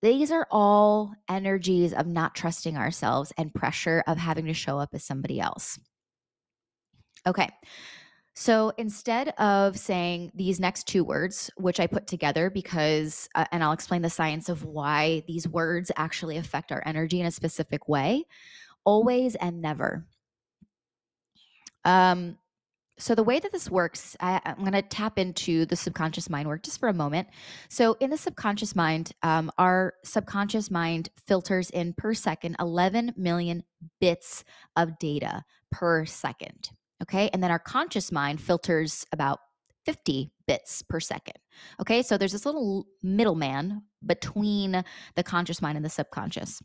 These 0.00 0.30
are 0.30 0.46
all 0.50 1.12
energies 1.28 1.92
of 1.92 2.06
not 2.06 2.36
trusting 2.36 2.76
ourselves 2.76 3.32
and 3.36 3.52
pressure 3.52 4.04
of 4.06 4.16
having 4.16 4.46
to 4.46 4.54
show 4.54 4.78
up 4.78 4.90
as 4.92 5.04
somebody 5.04 5.40
else. 5.40 5.78
Okay. 7.26 7.50
So 8.40 8.72
instead 8.78 9.30
of 9.30 9.76
saying 9.76 10.30
these 10.32 10.60
next 10.60 10.86
two 10.86 11.02
words, 11.02 11.50
which 11.56 11.80
I 11.80 11.88
put 11.88 12.06
together 12.06 12.50
because, 12.50 13.28
uh, 13.34 13.46
and 13.50 13.64
I'll 13.64 13.72
explain 13.72 14.00
the 14.02 14.10
science 14.10 14.48
of 14.48 14.64
why 14.64 15.24
these 15.26 15.48
words 15.48 15.90
actually 15.96 16.36
affect 16.36 16.70
our 16.70 16.80
energy 16.86 17.20
in 17.20 17.26
a 17.26 17.32
specific 17.32 17.88
way 17.88 18.26
always 18.84 19.34
and 19.34 19.60
never. 19.60 20.06
Um, 21.84 22.38
so 22.96 23.16
the 23.16 23.24
way 23.24 23.40
that 23.40 23.50
this 23.50 23.68
works, 23.68 24.16
I, 24.20 24.40
am 24.44 24.60
going 24.60 24.70
to 24.70 24.82
tap 24.82 25.18
into 25.18 25.66
the 25.66 25.74
subconscious 25.74 26.30
mind 26.30 26.46
work 26.46 26.62
just 26.62 26.78
for 26.78 26.88
a 26.88 26.94
moment. 26.94 27.26
So 27.68 27.96
in 27.98 28.08
the 28.08 28.16
subconscious 28.16 28.76
mind, 28.76 29.10
um, 29.24 29.50
our 29.58 29.94
subconscious 30.04 30.70
mind 30.70 31.08
filters 31.26 31.70
in 31.70 31.92
per 31.92 32.14
second 32.14 32.54
11 32.60 33.14
million 33.16 33.64
bits 34.00 34.44
of 34.76 34.96
data 35.00 35.42
per 35.72 36.06
second. 36.06 36.70
Okay, 37.02 37.30
and 37.32 37.42
then 37.42 37.50
our 37.50 37.58
conscious 37.58 38.10
mind 38.10 38.40
filters 38.40 39.06
about 39.12 39.38
50 39.86 40.30
bits 40.46 40.82
per 40.82 41.00
second. 41.00 41.36
Okay, 41.80 42.02
so 42.02 42.18
there's 42.18 42.32
this 42.32 42.44
little 42.44 42.86
middleman 43.02 43.82
between 44.04 44.84
the 45.14 45.22
conscious 45.22 45.62
mind 45.62 45.76
and 45.76 45.84
the 45.84 45.90
subconscious. 45.90 46.60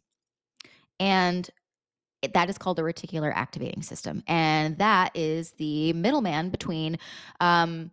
And 1.00 1.50
that 2.34 2.50
is 2.50 2.58
called 2.58 2.78
the 2.78 2.84
reticular 2.84 3.32
activating 3.34 3.82
system. 3.82 4.24
And 4.28 4.78
that 4.78 5.12
is 5.16 5.52
the 5.52 5.94
middleman 5.94 6.50
between 6.50 6.98
um, 7.40 7.92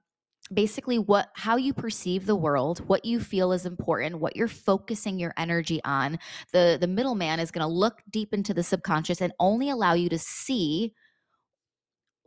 basically 0.53 0.99
what 0.99 1.29
how 1.35 1.57
you 1.57 1.73
perceive 1.73 2.27
the 2.27 2.35
world 2.35 2.81
what 2.89 3.05
you 3.05 3.21
feel 3.21 3.53
is 3.53 3.67
important 3.67 4.19
what 4.19 4.35
you're 4.35 4.49
focusing 4.49 5.17
your 5.17 5.33
energy 5.37 5.81
on 5.85 6.19
the 6.53 6.77
the 6.81 6.89
middleman 6.89 7.39
is 7.39 7.53
going 7.53 7.65
to 7.65 7.73
look 7.73 8.03
deep 8.11 8.35
into 8.35 8.53
the 8.53 8.63
subconscious 8.63 9.21
and 9.21 9.33
only 9.39 9.71
allow 9.71 9.93
you 9.93 10.09
to 10.09 10.19
see 10.19 10.93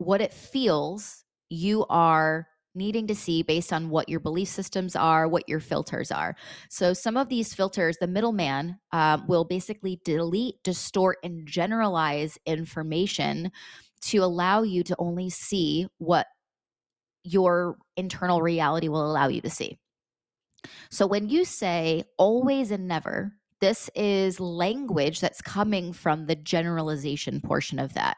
what 0.04 0.20
it 0.20 0.32
feels 0.32 1.24
you 1.50 1.86
are 1.88 2.46
needing 2.74 3.06
to 3.06 3.14
see 3.14 3.42
based 3.42 3.72
on 3.72 3.88
what 3.88 4.08
your 4.08 4.20
belief 4.20 4.48
systems 4.48 4.96
are, 4.96 5.28
what 5.28 5.48
your 5.48 5.60
filters 5.60 6.10
are. 6.10 6.34
So, 6.68 6.92
some 6.92 7.16
of 7.16 7.28
these 7.28 7.54
filters, 7.54 7.96
the 7.98 8.08
middleman 8.08 8.78
um, 8.92 9.26
will 9.28 9.44
basically 9.44 10.00
delete, 10.04 10.62
distort, 10.64 11.18
and 11.22 11.46
generalize 11.46 12.38
information 12.46 13.52
to 14.02 14.18
allow 14.18 14.62
you 14.62 14.82
to 14.84 14.96
only 14.98 15.30
see 15.30 15.86
what 15.98 16.26
your 17.22 17.76
internal 17.96 18.42
reality 18.42 18.88
will 18.88 19.10
allow 19.10 19.28
you 19.28 19.40
to 19.40 19.50
see. 19.50 19.78
So, 20.90 21.06
when 21.06 21.28
you 21.28 21.44
say 21.44 22.04
always 22.18 22.70
and 22.70 22.88
never, 22.88 23.32
this 23.60 23.88
is 23.94 24.40
language 24.40 25.20
that's 25.20 25.40
coming 25.40 25.92
from 25.92 26.26
the 26.26 26.36
generalization 26.36 27.40
portion 27.40 27.78
of 27.78 27.94
that 27.94 28.16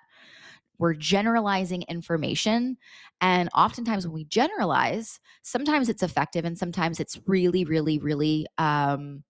we're 0.78 0.94
generalizing 0.94 1.82
information 1.88 2.76
and 3.20 3.48
oftentimes 3.54 4.06
when 4.06 4.14
we 4.14 4.24
generalize 4.24 5.20
sometimes 5.42 5.88
it's 5.88 6.02
effective 6.02 6.44
and 6.44 6.58
sometimes 6.58 7.00
it's 7.00 7.18
really 7.26 7.64
really 7.64 7.98
really 7.98 8.46
um 8.58 9.22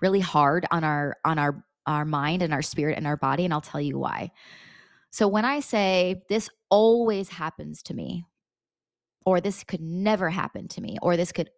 really 0.00 0.20
hard 0.20 0.66
on 0.70 0.84
our 0.84 1.16
on 1.24 1.38
our 1.38 1.64
our 1.86 2.04
mind 2.04 2.42
and 2.42 2.52
our 2.52 2.62
spirit 2.62 2.96
and 2.96 3.06
our 3.06 3.16
body 3.16 3.44
and 3.44 3.54
I'll 3.54 3.60
tell 3.60 3.80
you 3.80 3.98
why. 3.98 4.30
So 5.10 5.28
when 5.28 5.44
I 5.44 5.60
say 5.60 6.22
this 6.28 6.50
always 6.68 7.28
happens 7.28 7.82
to 7.84 7.94
me 7.94 8.26
or 9.24 9.40
this 9.40 9.64
could 9.64 9.80
never 9.80 10.28
happen 10.28 10.68
to 10.68 10.80
me 10.80 10.98
or 11.00 11.16
this 11.16 11.32
could 11.32 11.50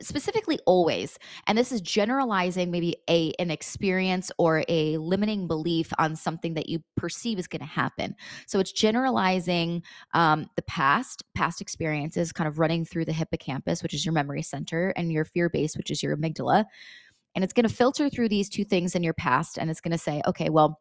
specifically 0.00 0.58
always 0.66 1.18
and 1.46 1.56
this 1.56 1.70
is 1.70 1.80
generalizing 1.80 2.70
maybe 2.70 2.96
a 3.08 3.32
an 3.38 3.50
experience 3.50 4.32
or 4.36 4.64
a 4.68 4.96
limiting 4.98 5.46
belief 5.46 5.92
on 5.98 6.16
something 6.16 6.54
that 6.54 6.68
you 6.68 6.82
perceive 6.96 7.38
is 7.38 7.46
going 7.46 7.60
to 7.60 7.66
happen. 7.66 8.16
So 8.46 8.58
it's 8.58 8.72
generalizing 8.72 9.82
um, 10.14 10.46
the 10.56 10.62
past 10.62 11.22
past 11.34 11.60
experiences 11.60 12.32
kind 12.32 12.48
of 12.48 12.58
running 12.58 12.84
through 12.84 13.04
the 13.04 13.12
hippocampus 13.12 13.82
which 13.82 13.94
is 13.94 14.04
your 14.04 14.12
memory 14.12 14.42
center 14.42 14.92
and 14.96 15.12
your 15.12 15.24
fear 15.24 15.48
base 15.48 15.76
which 15.76 15.90
is 15.90 16.02
your 16.02 16.16
amygdala 16.16 16.64
and 17.34 17.44
it's 17.44 17.52
going 17.52 17.66
to 17.66 17.74
filter 17.74 18.10
through 18.10 18.28
these 18.28 18.48
two 18.48 18.64
things 18.64 18.94
in 18.94 19.02
your 19.02 19.14
past 19.14 19.58
and 19.58 19.70
it's 19.70 19.80
going 19.80 19.92
to 19.92 19.98
say 19.98 20.22
okay 20.26 20.48
well 20.48 20.80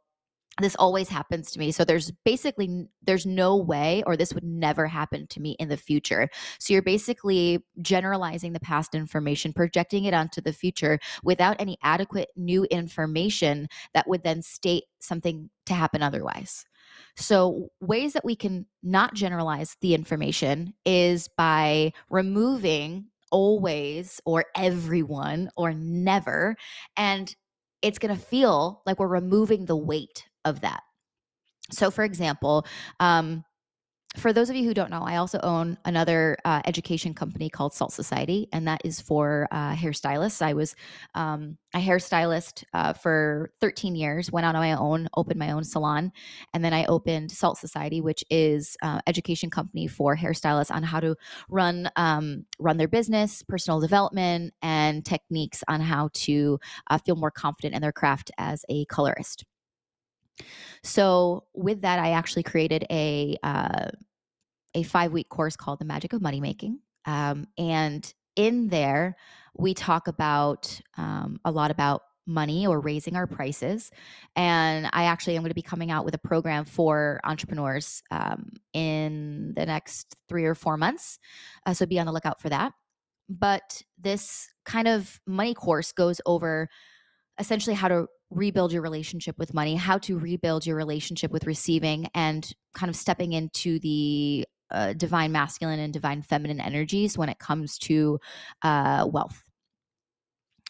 this 0.60 0.75
always 0.75 1.08
happens 1.08 1.50
to 1.50 1.60
me 1.60 1.72
so 1.72 1.86
there's 1.86 2.12
basically 2.25 2.88
there's 3.03 3.25
no 3.25 3.55
way 3.55 4.03
or 4.05 4.15
this 4.17 4.34
would 4.34 4.43
never 4.43 4.86
happen 4.88 5.27
to 5.27 5.39
me 5.39 5.55
in 5.60 5.70
the 5.70 5.77
future. 5.77 6.29
So 6.60 6.74
you're 6.74 6.81
basically 6.81 7.63
generalizing 7.81 8.53
the 8.53 8.60
past 8.60 8.96
information 8.96 9.53
projecting 9.53 10.05
it 10.05 10.13
onto 10.13 10.41
the 10.41 10.53
future 10.53 11.00
without 11.24 11.58
any 11.60 11.77
adequate 11.84 12.29
new 12.36 12.65
information 12.65 13.67
that 13.93 14.08
would 14.08 14.24
then 14.24 14.41
state 14.41 14.84
something 15.00 15.50
to 15.65 15.74
happen 15.74 16.03
otherwise. 16.03 16.65
So 17.15 17.70
ways 17.79 18.13
that 18.13 18.25
we 18.25 18.36
can 18.36 18.65
not 18.84 19.13
generalize 19.13 19.77
the 19.81 19.96
information 19.96 20.74
is 20.86 21.27
by 21.38 21.93
removing 22.10 23.05
always 23.31 24.20
or 24.25 24.46
everyone 24.55 25.50
or 25.55 25.74
never 25.74 26.58
and 26.98 27.34
it's 27.81 27.98
going 27.98 28.13
to 28.13 28.22
feel 28.22 28.81
like 28.86 29.00
we're 29.00 29.08
removing 29.08 29.65
the 29.65 29.75
weight 29.75 30.25
of 30.45 30.62
that. 30.62 30.81
So, 31.71 31.91
for 31.91 32.03
example, 32.03 32.65
um, 33.00 33.43
for 34.17 34.33
those 34.33 34.50
of 34.50 34.57
you 34.57 34.65
who 34.65 34.74
don't 34.74 34.89
know, 34.89 35.03
I 35.03 35.15
also 35.15 35.39
own 35.41 35.77
another 35.86 36.38
uh, 36.43 36.62
education 36.65 37.13
company 37.13 37.50
called 37.50 37.74
Salt 37.74 37.93
Society, 37.93 38.50
and 38.51 38.67
that 38.67 38.81
is 38.83 39.00
for 39.00 39.48
uh, 39.51 39.74
hairstylists. 39.74 40.41
I 40.41 40.51
was 40.51 40.75
um, 41.15 41.57
a 41.74 41.79
hairstylist 41.79 42.65
uh, 42.74 42.91
for 42.91 43.53
13 43.62 43.95
years, 43.95 44.29
went 44.29 44.45
out 44.45 44.55
on 44.55 44.62
my 44.62 44.74
own, 44.74 45.07
opened 45.15 45.39
my 45.39 45.51
own 45.51 45.63
salon, 45.63 46.12
and 46.53 46.63
then 46.63 46.74
I 46.74 46.86
opened 46.86 47.31
Salt 47.31 47.57
Society, 47.57 48.01
which 48.01 48.24
is 48.29 48.75
uh, 48.81 49.00
education 49.07 49.50
company 49.50 49.88
for 49.88 50.17
hairstylists 50.17 50.71
on 50.71 50.83
how 50.83 51.00
to 51.00 51.15
run 51.50 51.89
um, 51.95 52.45
run 52.60 52.75
their 52.75 52.89
business, 52.89 53.43
personal 53.43 53.79
development, 53.79 54.53
and 54.62 55.05
techniques 55.05 55.63
on 55.69 55.79
how 55.79 56.10
to 56.13 56.60
uh, 56.89 56.98
feel 56.98 57.15
more 57.15 57.31
confident 57.31 57.75
in 57.75 57.81
their 57.81 57.93
craft 57.93 58.29
as 58.38 58.65
a 58.67 58.83
colorist. 58.86 59.45
So 60.83 61.45
with 61.53 61.81
that, 61.81 62.00
I 62.00 62.12
actually 62.12 62.43
created 62.43 62.86
a 62.89 63.38
uh, 63.43 63.89
a 64.74 64.83
five 64.83 65.12
week 65.12 65.29
course 65.29 65.55
called 65.55 65.79
The 65.79 65.86
Magic 65.86 66.13
of 66.13 66.21
Money 66.21 66.39
Making, 66.39 66.79
um, 67.05 67.48
and 67.57 68.12
in 68.36 68.69
there 68.69 69.15
we 69.57 69.74
talk 69.74 70.07
about 70.07 70.79
um, 70.98 71.39
a 71.43 71.51
lot 71.51 71.71
about 71.71 72.03
money 72.25 72.67
or 72.67 72.79
raising 72.79 73.15
our 73.15 73.27
prices. 73.27 73.91
And 74.36 74.88
I 74.93 75.05
actually 75.05 75.36
am 75.36 75.41
going 75.41 75.50
to 75.50 75.55
be 75.55 75.62
coming 75.62 75.91
out 75.91 76.05
with 76.05 76.13
a 76.13 76.19
program 76.19 76.65
for 76.65 77.19
entrepreneurs 77.24 78.03
um, 78.12 78.51
in 78.74 79.53
the 79.55 79.65
next 79.65 80.15
three 80.29 80.45
or 80.45 80.55
four 80.55 80.77
months. 80.77 81.19
Uh, 81.65 81.74
so 81.74 81.86
be 81.86 82.00
on 82.00 82.05
the 82.05 82.12
lookout 82.12 82.39
for 82.39 82.50
that. 82.50 82.74
But 83.27 83.81
this 84.00 84.50
kind 84.65 84.88
of 84.88 85.19
money 85.25 85.53
course 85.53 85.91
goes 85.91 86.21
over 86.25 86.69
essentially 87.39 87.75
how 87.75 87.88
to 87.88 88.07
rebuild 88.31 88.73
your 88.73 88.81
relationship 88.81 89.38
with 89.38 89.53
money, 89.53 89.75
how 89.75 89.97
to 90.00 90.17
rebuild 90.17 90.65
your 90.65 90.75
relationship 90.75 91.31
with 91.31 91.45
receiving, 91.45 92.07
and 92.15 92.51
kind 92.73 92.89
of 92.89 92.95
stepping 92.95 93.33
into 93.33 93.79
the 93.79 94.45
uh, 94.71 94.93
divine 94.93 95.31
masculine 95.31 95.79
and 95.79 95.93
divine 95.93 96.21
feminine 96.21 96.61
energies 96.61 97.17
when 97.17 97.29
it 97.29 97.39
comes 97.39 97.77
to 97.77 98.19
uh, 98.63 99.05
wealth. 99.07 99.43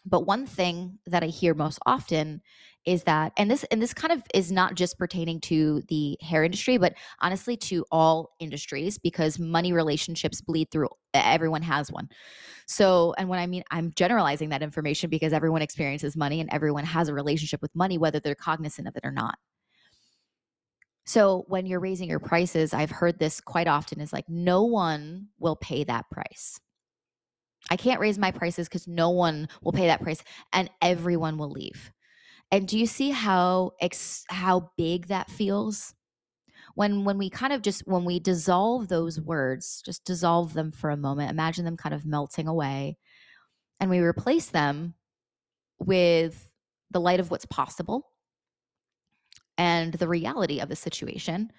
But 0.04 0.26
one 0.26 0.46
thing 0.46 0.98
that 1.06 1.22
I 1.22 1.26
hear 1.26 1.54
most 1.54 1.78
often 1.86 2.42
is 2.84 3.04
that 3.04 3.32
and 3.36 3.50
this 3.50 3.64
and 3.64 3.80
this 3.80 3.94
kind 3.94 4.12
of 4.12 4.22
is 4.34 4.50
not 4.50 4.74
just 4.74 4.98
pertaining 4.98 5.40
to 5.40 5.82
the 5.88 6.18
hair 6.20 6.42
industry 6.42 6.78
but 6.78 6.94
honestly 7.20 7.56
to 7.56 7.84
all 7.92 8.30
industries 8.40 8.98
because 8.98 9.38
money 9.38 9.72
relationships 9.72 10.40
bleed 10.40 10.70
through 10.70 10.88
everyone 11.14 11.62
has 11.62 11.92
one. 11.92 12.08
So 12.66 13.14
and 13.18 13.28
when 13.28 13.38
i 13.38 13.46
mean 13.46 13.62
i'm 13.70 13.92
generalizing 13.94 14.48
that 14.48 14.62
information 14.62 15.10
because 15.10 15.32
everyone 15.32 15.62
experiences 15.62 16.16
money 16.16 16.40
and 16.40 16.50
everyone 16.52 16.84
has 16.84 17.08
a 17.08 17.14
relationship 17.14 17.62
with 17.62 17.74
money 17.74 17.98
whether 17.98 18.18
they're 18.20 18.34
cognizant 18.34 18.88
of 18.88 18.96
it 18.96 19.04
or 19.04 19.12
not. 19.12 19.36
So 21.04 21.44
when 21.48 21.66
you're 21.66 21.80
raising 21.80 22.08
your 22.08 22.20
prices 22.20 22.74
i've 22.74 22.90
heard 22.90 23.18
this 23.18 23.40
quite 23.40 23.68
often 23.68 24.00
is 24.00 24.12
like 24.12 24.28
no 24.28 24.64
one 24.64 25.28
will 25.38 25.56
pay 25.56 25.84
that 25.84 26.10
price 26.10 26.58
I 27.70 27.76
can't 27.76 28.00
raise 28.00 28.18
my 28.18 28.30
prices 28.30 28.68
because 28.68 28.86
no 28.88 29.10
one 29.10 29.48
will 29.62 29.72
pay 29.72 29.86
that 29.86 30.02
price 30.02 30.22
and 30.52 30.70
everyone 30.80 31.38
will 31.38 31.50
leave. 31.50 31.92
And 32.50 32.68
do 32.68 32.78
you 32.78 32.86
see 32.86 33.10
how 33.10 33.72
ex- 33.80 34.24
how 34.28 34.70
big 34.76 35.06
that 35.06 35.30
feels? 35.30 35.94
When 36.74 37.04
when 37.04 37.18
we 37.18 37.30
kind 37.30 37.52
of 37.52 37.62
just 37.62 37.86
when 37.86 38.04
we 38.04 38.18
dissolve 38.20 38.88
those 38.88 39.20
words, 39.20 39.82
just 39.84 40.04
dissolve 40.04 40.54
them 40.54 40.70
for 40.72 40.90
a 40.90 40.96
moment, 40.96 41.30
imagine 41.30 41.64
them 41.64 41.76
kind 41.76 41.94
of 41.94 42.06
melting 42.06 42.48
away 42.48 42.98
and 43.82 43.90
we 43.90 43.98
replace 43.98 44.46
them 44.46 44.94
with 45.80 46.48
the 46.92 47.00
light 47.00 47.18
of 47.18 47.32
what's 47.32 47.46
possible 47.46 48.06
and 49.58 49.94
the 49.94 50.06
reality 50.06 50.60
of 50.60 50.68
the 50.68 50.76
situation 50.76 51.50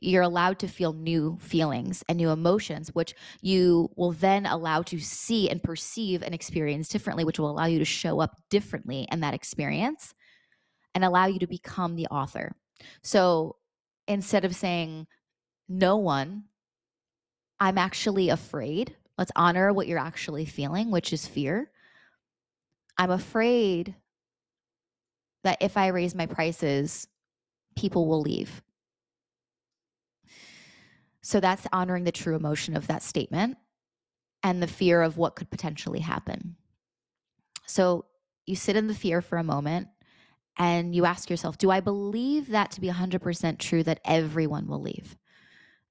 you're 0.00 0.22
allowed 0.22 0.58
to 0.60 0.68
feel 0.68 0.92
new 0.92 1.38
feelings 1.40 2.02
and 2.08 2.16
new 2.16 2.30
emotions, 2.30 2.88
which 2.94 3.14
you 3.40 3.90
will 3.96 4.12
then 4.12 4.46
allow 4.46 4.82
to 4.82 4.98
see 4.98 5.50
and 5.50 5.62
perceive 5.62 6.22
and 6.22 6.34
experience 6.34 6.88
differently, 6.88 7.24
which 7.24 7.38
will 7.38 7.50
allow 7.50 7.66
you 7.66 7.78
to 7.78 7.84
show 7.84 8.20
up 8.20 8.36
differently 8.48 9.06
in 9.12 9.20
that 9.20 9.34
experience 9.34 10.14
and 10.94 11.04
allow 11.04 11.26
you 11.26 11.38
to 11.38 11.46
become 11.46 11.96
the 11.96 12.06
author. 12.06 12.52
So 13.02 13.56
instead 14.08 14.44
of 14.44 14.54
saying, 14.54 15.06
no 15.68 15.96
one, 15.96 16.44
I'm 17.60 17.78
actually 17.78 18.28
afraid, 18.30 18.96
let's 19.18 19.32
honor 19.36 19.72
what 19.72 19.86
you're 19.86 19.98
actually 19.98 20.44
feeling, 20.44 20.90
which 20.90 21.12
is 21.12 21.26
fear. 21.26 21.70
I'm 22.98 23.10
afraid 23.10 23.94
that 25.44 25.58
if 25.60 25.76
I 25.76 25.88
raise 25.88 26.14
my 26.14 26.26
prices, 26.26 27.06
people 27.76 28.06
will 28.06 28.20
leave. 28.20 28.62
So 31.22 31.40
that's 31.40 31.66
honoring 31.72 32.04
the 32.04 32.12
true 32.12 32.36
emotion 32.36 32.76
of 32.76 32.88
that 32.88 33.02
statement 33.02 33.56
and 34.42 34.62
the 34.62 34.66
fear 34.66 35.02
of 35.02 35.16
what 35.16 35.36
could 35.36 35.50
potentially 35.50 36.00
happen. 36.00 36.56
So 37.66 38.06
you 38.44 38.56
sit 38.56 38.76
in 38.76 38.88
the 38.88 38.94
fear 38.94 39.22
for 39.22 39.38
a 39.38 39.44
moment 39.44 39.88
and 40.58 40.94
you 40.94 41.04
ask 41.04 41.30
yourself, 41.30 41.58
do 41.58 41.70
I 41.70 41.80
believe 41.80 42.48
that 42.48 42.72
to 42.72 42.80
be 42.80 42.88
100% 42.88 43.58
true 43.58 43.82
that 43.84 44.00
everyone 44.04 44.66
will 44.66 44.80
leave? 44.80 45.16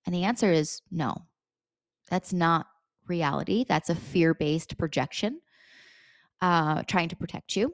And 0.06 0.14
the 0.14 0.26
answer 0.26 0.52
is 0.52 0.82
no. 0.92 1.16
That's 2.10 2.34
not 2.34 2.68
reality. 3.08 3.66
That's 3.68 3.90
a 3.90 3.96
fear 3.96 4.34
based 4.34 4.78
projection 4.78 5.40
uh, 6.42 6.84
trying 6.84 7.10
to 7.10 7.16
protect 7.16 7.56
you. 7.56 7.74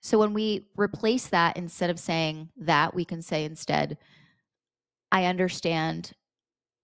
So 0.00 0.18
when 0.18 0.34
we 0.34 0.68
replace 0.76 1.26
that, 1.28 1.56
instead 1.56 1.90
of 1.90 1.98
saying 1.98 2.50
that, 2.58 2.94
we 2.94 3.04
can 3.04 3.22
say 3.22 3.44
instead, 3.44 3.98
I 5.12 5.26
understand 5.26 6.12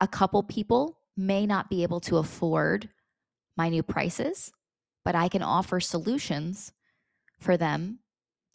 a 0.01 0.09
couple 0.09 0.43
people 0.43 0.99
may 1.17 1.47
not 1.47 1.69
be 1.69 1.83
able 1.83 2.01
to 2.01 2.17
afford 2.19 2.89
my 3.57 3.69
new 3.69 3.83
prices, 3.83 4.51
but 5.05 5.15
I 5.15 5.29
can 5.29 5.43
offer 5.43 5.81
solutions 5.81 6.73
for 7.41 7.57
them 7.57 7.99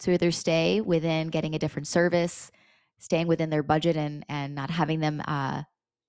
to 0.00 0.12
either 0.12 0.30
stay 0.30 0.80
within 0.80 1.28
getting 1.28 1.54
a 1.54 1.58
different 1.58 1.86
service, 1.86 2.50
staying 2.98 3.26
within 3.26 3.50
their 3.50 3.62
budget 3.62 3.96
and 3.96 4.24
and 4.28 4.54
not 4.54 4.70
having 4.70 5.00
them 5.00 5.22
uh, 5.26 5.62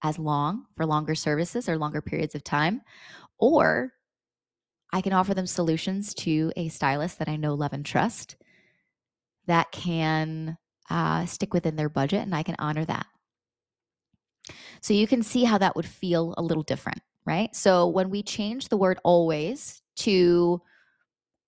as 0.03 0.17
long 0.17 0.65
for 0.75 0.85
longer 0.85 1.15
services 1.15 1.67
or 1.67 1.77
longer 1.77 2.01
periods 2.01 2.35
of 2.35 2.43
time, 2.43 2.81
or 3.37 3.93
I 4.91 5.01
can 5.01 5.13
offer 5.13 5.33
them 5.33 5.47
solutions 5.47 6.13
to 6.15 6.51
a 6.55 6.69
stylist 6.69 7.19
that 7.19 7.29
I 7.29 7.35
know, 7.35 7.53
love, 7.53 7.73
and 7.73 7.85
trust 7.85 8.37
that 9.45 9.71
can 9.71 10.57
uh, 10.89 11.25
stick 11.25 11.53
within 11.53 11.75
their 11.75 11.89
budget, 11.89 12.22
and 12.22 12.33
I 12.33 12.43
can 12.43 12.55
honor 12.59 12.85
that. 12.85 13.05
So 14.81 14.94
you 14.94 15.07
can 15.07 15.24
see 15.24 15.44
how 15.44 15.57
that 15.57 15.75
would 15.75 15.85
feel 15.85 16.33
a 16.38 16.42
little 16.42 16.64
different, 16.64 17.01
right? 17.25 17.55
So 17.55 17.88
when 17.88 18.09
we 18.09 18.24
change 18.24 18.68
the 18.68 18.77
word 18.77 19.00
always 19.03 19.81
to 19.98 20.62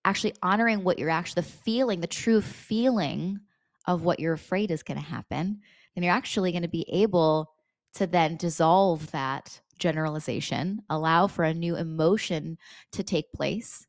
actually 0.03 0.33
honoring 0.41 0.83
what 0.83 0.99
you're 0.99 1.09
actually 1.09 1.41
the 1.41 1.49
feeling, 1.49 2.01
the 2.01 2.07
true 2.07 2.41
feeling 2.41 3.39
of 3.87 4.03
what 4.03 4.19
you're 4.19 4.33
afraid 4.33 4.71
is 4.71 4.83
going 4.83 4.99
to 4.99 5.05
happen, 5.05 5.61
then 5.95 6.03
you're 6.03 6.13
actually 6.13 6.51
going 6.51 6.63
to 6.63 6.67
be 6.67 6.85
able 6.89 7.51
to 7.93 8.07
then 8.07 8.37
dissolve 8.37 9.11
that 9.11 9.59
generalization, 9.77 10.81
allow 10.89 11.27
for 11.27 11.43
a 11.43 11.53
new 11.53 11.75
emotion 11.75 12.57
to 12.91 13.03
take 13.03 13.31
place, 13.33 13.85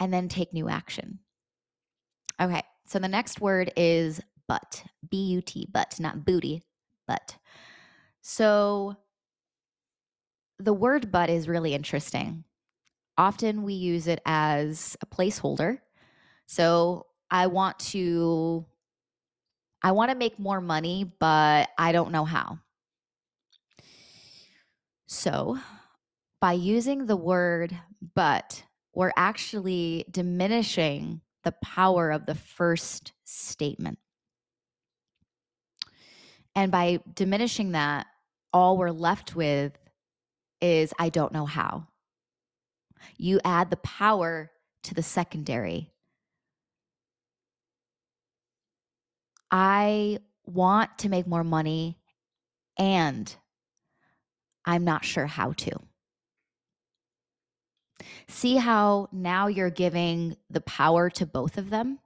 and 0.00 0.12
then 0.12 0.28
take 0.28 0.52
new 0.52 0.68
action. 0.68 1.18
Okay, 2.40 2.62
so 2.86 2.98
the 2.98 3.08
next 3.08 3.40
word 3.40 3.72
is 3.76 4.20
but, 4.48 4.84
B 5.10 5.16
U 5.32 5.40
T, 5.40 5.66
but, 5.72 5.98
not 5.98 6.24
booty, 6.24 6.62
but. 7.06 7.36
So 8.28 8.96
the 10.58 10.72
word 10.72 11.12
but 11.12 11.30
is 11.30 11.46
really 11.48 11.74
interesting 11.74 12.42
often 13.18 13.62
we 13.62 13.74
use 13.74 14.06
it 14.08 14.20
as 14.26 14.96
a 15.00 15.06
placeholder. 15.06 15.78
So 16.46 17.06
I 17.30 17.46
want 17.46 17.78
to 17.90 18.66
I 19.82 19.92
want 19.92 20.10
to 20.10 20.16
make 20.16 20.40
more 20.40 20.60
money, 20.60 21.04
but 21.20 21.68
I 21.78 21.92
don't 21.92 22.10
know 22.10 22.24
how. 22.24 22.58
So, 25.06 25.58
by 26.40 26.54
using 26.54 27.06
the 27.06 27.16
word 27.16 27.78
but, 28.14 28.64
we're 28.92 29.12
actually 29.16 30.06
diminishing 30.10 31.20
the 31.44 31.52
power 31.62 32.10
of 32.10 32.26
the 32.26 32.34
first 32.34 33.12
statement. 33.24 33.98
And 36.56 36.72
by 36.72 37.00
diminishing 37.14 37.72
that, 37.72 38.06
all 38.56 38.78
we're 38.78 38.90
left 38.90 39.36
with 39.36 39.76
is 40.62 40.94
I 40.98 41.10
don't 41.10 41.30
know 41.30 41.44
how 41.44 41.88
you 43.18 43.38
add 43.44 43.68
the 43.68 43.76
power 43.76 44.50
to 44.82 44.94
the 44.94 45.02
secondary. 45.02 45.92
I 49.50 50.20
want 50.46 50.96
to 51.00 51.10
make 51.10 51.26
more 51.26 51.44
money 51.44 51.98
and 52.78 53.36
I'm 54.64 54.84
not 54.84 55.04
sure 55.04 55.26
how 55.26 55.52
to. 55.52 55.72
See 58.26 58.56
how 58.56 59.10
now 59.12 59.48
you're 59.48 59.68
giving 59.68 60.34
the 60.48 60.62
power 60.62 61.10
to 61.10 61.26
both 61.26 61.58
of 61.58 61.68
them 61.68 61.98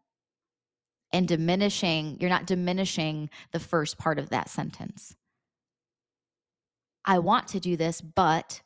and 1.13 1.29
diminishing, 1.29 2.17
you're 2.21 2.29
not 2.29 2.47
diminishing 2.47 3.31
the 3.53 3.61
first 3.61 3.99
part 3.99 4.19
of 4.19 4.31
that 4.31 4.51
sentence. 4.51 5.15
I 7.11 7.19
want 7.19 7.49
to 7.49 7.59
do 7.59 7.77
this, 7.77 8.01
but 8.01 8.63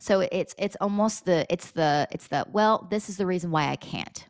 so 0.00 0.26
it's 0.32 0.56
it's 0.58 0.76
almost 0.80 1.24
the 1.24 1.46
it's 1.48 1.70
the 1.70 2.08
it's 2.10 2.26
the 2.26 2.44
well, 2.50 2.88
this 2.90 3.08
is 3.08 3.16
the 3.16 3.26
reason 3.26 3.52
why 3.52 3.68
I 3.68 3.76
can't. 3.76 4.26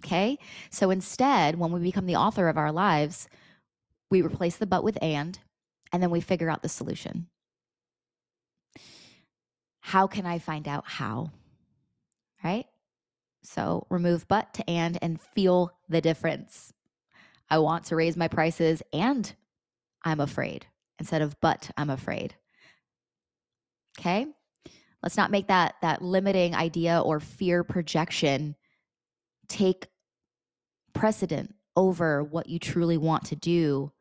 Okay? 0.00 0.38
So 0.70 0.90
instead, 0.90 1.58
when 1.58 1.72
we 1.72 1.80
become 1.80 2.06
the 2.06 2.14
author 2.14 2.48
of 2.48 2.56
our 2.56 2.70
lives, 2.70 3.28
we 4.12 4.22
replace 4.22 4.58
the 4.58 4.66
but 4.66 4.84
with 4.84 4.96
and 5.02 5.40
and 5.92 6.00
then 6.00 6.10
we 6.10 6.20
figure 6.20 6.48
out 6.48 6.62
the 6.62 6.68
solution. 6.68 7.26
How 9.80 10.06
can 10.06 10.24
I 10.24 10.38
find 10.38 10.68
out 10.68 10.84
how? 10.86 11.32
Right? 12.44 12.66
So 13.42 13.88
remove 13.90 14.28
but 14.28 14.54
to 14.54 14.70
and 14.70 14.96
and 15.02 15.20
feel 15.20 15.72
the 15.88 16.00
difference. 16.00 16.72
I 17.50 17.58
want 17.58 17.86
to 17.86 17.96
raise 17.96 18.16
my 18.16 18.28
prices 18.28 18.84
and 18.92 19.34
I'm 20.04 20.20
afraid 20.20 20.66
instead 20.98 21.22
of 21.22 21.40
but 21.40 21.70
I'm 21.76 21.90
afraid. 21.90 22.34
Okay. 23.98 24.26
Let's 25.02 25.16
not 25.16 25.30
make 25.30 25.48
that 25.48 25.74
that 25.82 26.02
limiting 26.02 26.54
idea 26.54 27.00
or 27.00 27.20
fear 27.20 27.64
projection 27.64 28.54
take 29.48 29.88
precedent 30.92 31.54
over 31.76 32.22
what 32.22 32.48
you 32.48 32.58
truly 32.58 32.98
want 32.98 33.24
to 33.26 33.36
do 33.36 33.92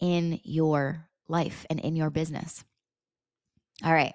in 0.00 0.40
your 0.42 1.08
life 1.28 1.64
and 1.70 1.78
in 1.80 1.94
your 1.94 2.10
business. 2.10 2.64
All 3.84 3.92
right. 3.92 4.14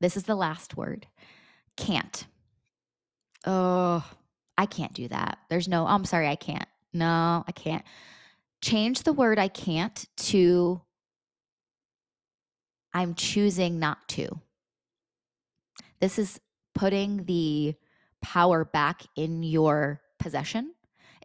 This 0.00 0.16
is 0.16 0.24
the 0.24 0.34
last 0.34 0.76
word. 0.76 1.06
Can't. 1.76 2.26
Oh, 3.44 4.04
I 4.58 4.66
can't 4.66 4.92
do 4.92 5.08
that. 5.08 5.38
There's 5.48 5.68
no, 5.68 5.86
I'm 5.86 6.04
sorry, 6.04 6.28
I 6.28 6.36
can't. 6.36 6.68
No, 6.92 7.44
I 7.46 7.52
can't. 7.52 7.84
Change 8.62 9.02
the 9.02 9.12
word 9.12 9.38
I 9.38 9.48
can't 9.48 10.06
to 10.16 10.80
I'm 12.96 13.14
choosing 13.14 13.78
not 13.78 14.08
to. 14.08 14.40
This 16.00 16.18
is 16.18 16.40
putting 16.74 17.24
the 17.24 17.74
power 18.22 18.64
back 18.64 19.02
in 19.16 19.42
your 19.42 20.00
possession. 20.18 20.72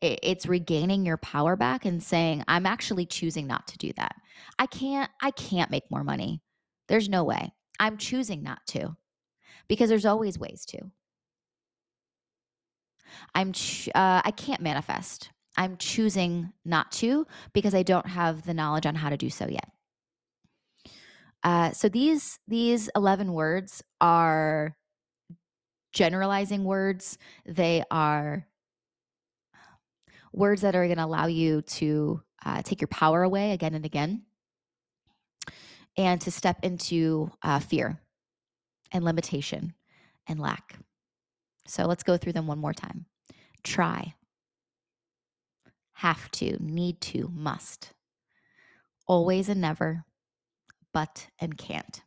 It's 0.02 0.48
regaining 0.48 1.06
your 1.06 1.16
power 1.16 1.56
back 1.56 1.86
and 1.86 2.04
saying, 2.04 2.44
I'm 2.50 2.66
actually 2.66 3.06
choosing 3.06 3.48
not 3.48 3.68
to 3.68 3.78
do 3.78 3.94
that. 3.96 4.16
I 4.60 4.66
can't, 4.66 5.10
I 5.22 5.32
can't 5.32 5.72
make 5.72 5.90
more 5.90 6.04
money. 6.04 6.42
There's 6.90 7.08
no 7.08 7.24
way. 7.24 7.54
I'm 7.80 7.98
choosing 7.98 8.44
not 8.44 8.60
to 8.68 8.98
because 9.70 9.90
there's 9.90 10.06
always 10.06 10.38
ways 10.38 10.66
to. 10.66 10.80
I'm 13.34 13.54
ch- 13.54 13.90
uh, 13.96 14.22
I 14.26 14.32
can't 14.32 14.62
manifest. 14.62 15.30
I'm 15.58 15.78
choosing 15.78 16.54
not 16.64 16.92
to 16.94 17.28
because 17.54 17.76
I 17.76 17.84
don't 17.84 18.08
have 18.08 18.44
the 18.44 18.54
knowledge 18.54 18.86
on 18.86 18.96
how 18.96 19.10
to 19.10 19.18
do 19.18 19.30
so 19.30 19.48
yet. 19.48 19.70
Uh, 21.44 21.72
so 21.72 21.90
these 21.90 22.40
these 22.48 22.90
11 22.96 23.34
words 23.34 23.84
are 24.00 24.76
generalizing 25.94 26.64
words. 26.64 27.18
They 27.46 27.84
are 27.92 28.48
words 30.34 30.62
that 30.62 30.76
are 30.76 30.86
going 30.86 30.98
to 30.98 31.06
allow 31.06 31.28
you 31.28 31.62
to 31.62 32.22
uh, 32.46 32.62
take 32.62 32.82
your 32.82 32.88
power 32.88 33.24
away 33.24 33.52
again 33.52 33.74
and 33.74 33.86
again 33.86 34.24
and 35.98 36.22
to 36.22 36.32
step 36.32 36.60
into 36.64 37.32
uh, 37.44 37.60
fear 37.60 38.00
and 38.92 39.04
limitation 39.04 39.74
and 40.28 40.40
lack. 40.40 40.80
So 41.68 41.86
let's 41.86 42.04
go 42.04 42.18
through 42.18 42.34
them 42.34 42.48
one 42.48 42.60
more 42.60 42.74
time. 42.74 43.06
Try, 43.64 44.16
have 46.02 46.32
to, 46.32 46.58
need 46.60 47.00
to, 47.00 47.30
must, 47.32 47.94
always 49.06 49.50
and 49.50 49.62
never, 49.62 50.04
but 50.92 51.28
and 51.38 51.56
can't. 51.56 52.02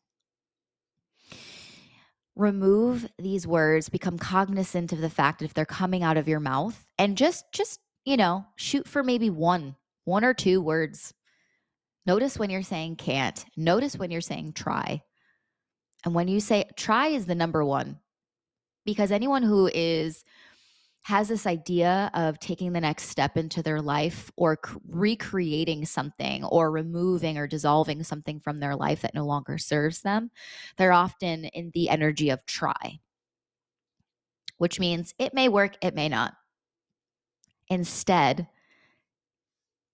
Remove 2.35 3.07
these 3.20 3.46
words, 3.46 3.88
become 3.88 4.18
cognizant 4.18 4.92
of 4.92 5.00
the 5.00 5.09
fact 5.09 5.38
that 5.38 5.44
if 5.44 5.54
they're 5.54 5.64
coming 5.64 6.02
out 6.02 6.16
of 6.16 6.26
your 6.26 6.40
mouth 6.40 6.85
and 6.98 7.16
just 7.16 7.44
just, 7.52 7.78
you 8.04 8.16
know, 8.16 8.44
shoot 8.57 8.88
for 8.88 9.04
maybe 9.04 9.30
one, 9.30 9.76
one 10.04 10.24
or 10.24 10.35
two 10.35 10.61
words. 10.61 11.14
Notice 12.04 12.37
when 12.37 12.50
you're 12.50 12.62
saying 12.62 12.96
can't. 12.96 13.44
Notice 13.57 13.96
when 13.96 14.11
you're 14.11 14.20
saying 14.20 14.54
try. 14.54 15.04
And 16.04 16.16
when 16.16 16.26
you 16.26 16.40
say 16.40 16.64
try 16.74 17.07
is 17.09 17.26
the 17.26 17.37
number 17.37 17.64
one 17.64 18.00
because 18.85 19.12
anyone 19.12 19.44
who 19.44 19.70
is 19.72 20.24
has 21.05 21.29
this 21.29 21.47
idea 21.47 22.11
of 22.14 22.38
taking 22.38 22.73
the 22.73 22.81
next 22.81 23.11
step 23.11 23.37
into 23.37 23.62
their 23.62 23.83
life 23.83 24.31
or 24.37 24.59
c- 24.64 24.77
recreating 24.88 25.85
something 25.85 26.43
or 26.45 26.71
removing 26.71 27.37
or 27.37 27.47
dissolving 27.47 28.03
something 28.03 28.40
from 28.40 28.59
their 28.59 28.75
life 28.75 29.03
that 29.03 29.14
no 29.14 29.27
longer 29.27 29.59
serves 29.59 30.01
them, 30.01 30.31
they're 30.79 30.95
often 30.95 31.45
in 31.45 31.71
the 31.75 31.90
energy 31.90 32.31
of 32.31 32.47
try, 32.47 33.01
which 34.57 34.81
means 34.81 35.14
it 35.19 35.35
may 35.35 35.47
work, 35.47 35.77
it 35.83 35.95
may 35.95 36.09
not. 36.09 36.33
Instead, 37.69 38.49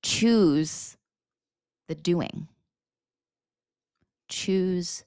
choose 0.04 0.96
the 1.88 1.96
doing. 1.96 2.46
Choose 4.28 5.04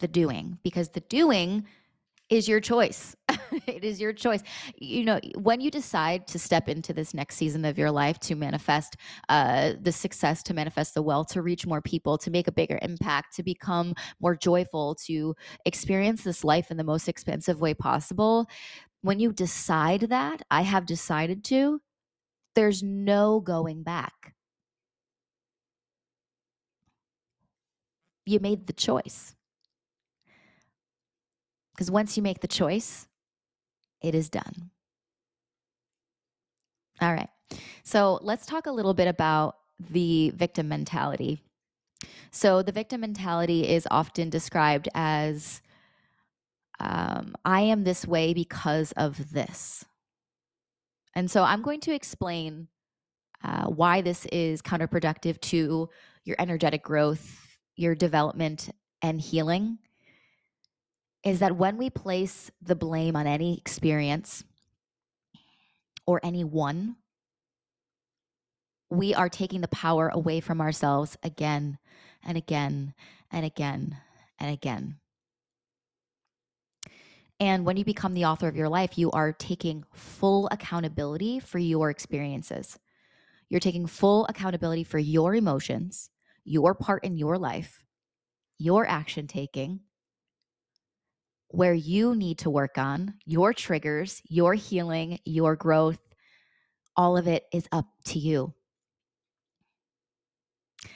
the 0.00 0.08
doing 0.08 0.58
because 0.62 0.88
the 0.88 1.00
doing 1.00 1.66
is 2.30 2.48
your 2.48 2.60
choice. 2.60 3.14
it 3.66 3.84
is 3.84 4.00
your 4.00 4.12
choice. 4.12 4.42
You 4.78 5.04
know, 5.04 5.20
when 5.36 5.60
you 5.60 5.70
decide 5.70 6.26
to 6.28 6.38
step 6.38 6.68
into 6.68 6.92
this 6.92 7.14
next 7.14 7.36
season 7.36 7.64
of 7.64 7.78
your 7.78 7.90
life 7.90 8.18
to 8.20 8.34
manifest 8.34 8.96
uh, 9.28 9.72
the 9.80 9.92
success, 9.92 10.42
to 10.44 10.54
manifest 10.54 10.94
the 10.94 11.02
wealth, 11.02 11.28
to 11.28 11.42
reach 11.42 11.66
more 11.66 11.80
people, 11.80 12.18
to 12.18 12.30
make 12.30 12.48
a 12.48 12.52
bigger 12.52 12.78
impact, 12.82 13.34
to 13.36 13.42
become 13.42 13.94
more 14.20 14.36
joyful, 14.36 14.94
to 15.06 15.34
experience 15.64 16.22
this 16.22 16.44
life 16.44 16.70
in 16.70 16.76
the 16.76 16.84
most 16.84 17.08
expensive 17.08 17.60
way 17.60 17.74
possible, 17.74 18.46
when 19.02 19.20
you 19.20 19.32
decide 19.32 20.02
that, 20.02 20.42
I 20.50 20.62
have 20.62 20.86
decided 20.86 21.44
to, 21.44 21.80
there's 22.54 22.82
no 22.82 23.40
going 23.40 23.82
back. 23.82 24.34
You 28.24 28.40
made 28.40 28.66
the 28.66 28.72
choice. 28.72 29.36
Because 31.74 31.90
once 31.90 32.16
you 32.16 32.22
make 32.22 32.40
the 32.40 32.48
choice, 32.48 33.06
it 34.02 34.14
is 34.14 34.28
done. 34.28 34.70
All 37.00 37.12
right. 37.12 37.28
So 37.82 38.18
let's 38.22 38.46
talk 38.46 38.66
a 38.66 38.72
little 38.72 38.94
bit 38.94 39.08
about 39.08 39.56
the 39.78 40.30
victim 40.30 40.68
mentality. 40.68 41.42
So, 42.30 42.62
the 42.62 42.72
victim 42.72 43.00
mentality 43.00 43.66
is 43.68 43.88
often 43.90 44.28
described 44.28 44.88
as 44.94 45.62
um, 46.78 47.34
I 47.44 47.62
am 47.62 47.84
this 47.84 48.06
way 48.06 48.34
because 48.34 48.92
of 48.92 49.32
this. 49.32 49.84
And 51.14 51.30
so, 51.30 51.42
I'm 51.42 51.62
going 51.62 51.80
to 51.80 51.94
explain 51.94 52.68
uh, 53.42 53.66
why 53.66 54.02
this 54.02 54.26
is 54.26 54.60
counterproductive 54.60 55.40
to 55.40 55.88
your 56.24 56.36
energetic 56.38 56.82
growth, 56.82 57.56
your 57.76 57.94
development, 57.94 58.70
and 59.00 59.20
healing 59.20 59.78
is 61.24 61.40
that 61.40 61.56
when 61.56 61.76
we 61.76 61.90
place 61.90 62.50
the 62.62 62.76
blame 62.76 63.16
on 63.16 63.26
any 63.26 63.58
experience 63.58 64.44
or 66.06 66.20
anyone, 66.22 66.96
we 68.90 69.14
are 69.14 69.28
taking 69.28 69.60
the 69.60 69.68
power 69.68 70.08
away 70.08 70.40
from 70.40 70.60
ourselves 70.60 71.16
again 71.22 71.78
and 72.24 72.36
again 72.36 72.94
and 73.30 73.44
again 73.44 73.96
and 74.38 74.52
again. 74.52 74.96
And 77.38 77.66
when 77.66 77.76
you 77.76 77.84
become 77.84 78.14
the 78.14 78.24
author 78.24 78.48
of 78.48 78.56
your 78.56 78.68
life, 78.68 78.96
you 78.96 79.10
are 79.10 79.32
taking 79.32 79.84
full 79.92 80.48
accountability 80.50 81.38
for 81.40 81.58
your 81.58 81.90
experiences. 81.90 82.78
You're 83.50 83.60
taking 83.60 83.86
full 83.86 84.26
accountability 84.26 84.84
for 84.84 84.98
your 84.98 85.34
emotions, 85.34 86.10
your 86.44 86.74
part 86.74 87.04
in 87.04 87.16
your 87.16 87.36
life, 87.36 87.84
your 88.58 88.86
action 88.86 89.26
taking, 89.26 89.80
where 91.48 91.74
you 91.74 92.14
need 92.14 92.38
to 92.38 92.50
work 92.50 92.78
on, 92.78 93.14
your 93.24 93.52
triggers, 93.52 94.20
your 94.28 94.54
healing, 94.54 95.18
your 95.24 95.56
growth, 95.56 96.00
all 96.96 97.16
of 97.16 97.28
it 97.28 97.44
is 97.52 97.68
up 97.72 97.86
to 98.04 98.18
you. 98.18 98.54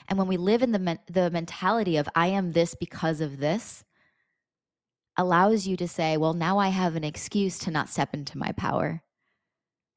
And 0.07 0.17
when 0.17 0.27
we 0.27 0.37
live 0.37 0.61
in 0.61 0.71
the 0.71 0.79
men- 0.79 0.99
the 1.07 1.29
mentality 1.29 1.97
of 1.97 2.09
I 2.15 2.27
am 2.27 2.51
this 2.51 2.75
because 2.75 3.21
of 3.21 3.37
this 3.37 3.83
allows 5.17 5.67
you 5.67 5.77
to 5.77 5.87
say, 5.87 6.17
well, 6.17 6.33
now 6.33 6.57
I 6.57 6.69
have 6.69 6.95
an 6.95 7.03
excuse 7.03 7.59
to 7.59 7.71
not 7.71 7.89
step 7.89 8.13
into 8.13 8.37
my 8.37 8.51
power. 8.53 9.03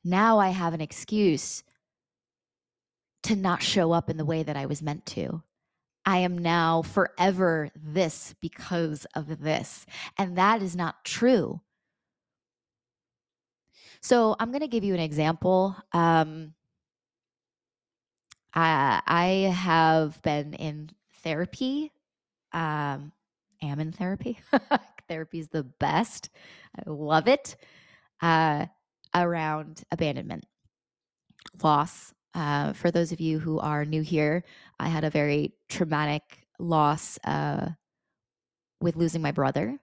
Now 0.05 0.39
I 0.39 0.51
have 0.51 0.75
an 0.75 0.81
excuse 0.81 1.63
to 3.23 3.37
not 3.37 3.63
show 3.63 3.93
up 3.93 4.11
in 4.11 4.17
the 4.17 4.25
way 4.25 4.43
that 4.43 4.57
I 4.57 4.67
was 4.67 4.83
meant 4.83 5.07
to. 5.07 5.43
I 6.07 6.19
am 6.19 6.37
now 6.39 6.83
forever 6.83 7.71
this 7.75 8.35
because 8.41 9.07
of 9.15 9.41
this. 9.41 9.87
And 10.19 10.37
that 10.37 10.63
is 10.63 10.77
not 10.77 11.05
true. 11.05 11.61
So 14.01 14.37
I'm 14.39 14.51
going 14.51 14.61
to 14.61 14.69
give 14.69 14.85
you 14.85 14.93
an 14.95 15.01
example. 15.01 15.77
Um, 15.93 16.53
I, 18.53 19.01
I 19.07 19.25
have 19.55 20.21
been 20.23 20.53
in 20.55 20.91
therapy. 21.23 21.91
Um, 22.53 23.13
am 23.63 23.81
in 23.81 23.93
therapy. 23.93 24.39
therapy 25.09 25.39
is 25.39 25.49
the 25.49 25.63
best. 25.63 26.29
I 26.77 26.83
love 26.91 27.29
it. 27.29 27.57
Uh, 28.21 28.67
around 29.15 29.85
abandonment, 29.91 30.45
loss, 31.63 32.13
uh, 32.35 32.73
for 32.73 32.91
those 32.91 33.13
of 33.13 33.21
you 33.21 33.39
who 33.39 33.59
are 33.59 33.85
new 33.85 34.03
here, 34.03 34.45
I 34.79 34.89
had 34.89 35.05
a 35.05 35.11
very 35.11 35.53
traumatic 35.69 36.47
loss 36.59 37.19
uh, 37.25 37.71
with 38.81 38.97
losing 38.97 39.23
my 39.23 39.33
brother 39.33 39.79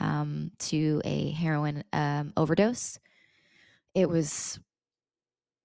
um, 0.00 0.52
to 0.58 1.00
a 1.04 1.30
heroin 1.30 1.84
um, 1.92 2.32
overdose. 2.36 2.98
It 3.94 4.08
was, 4.08 4.58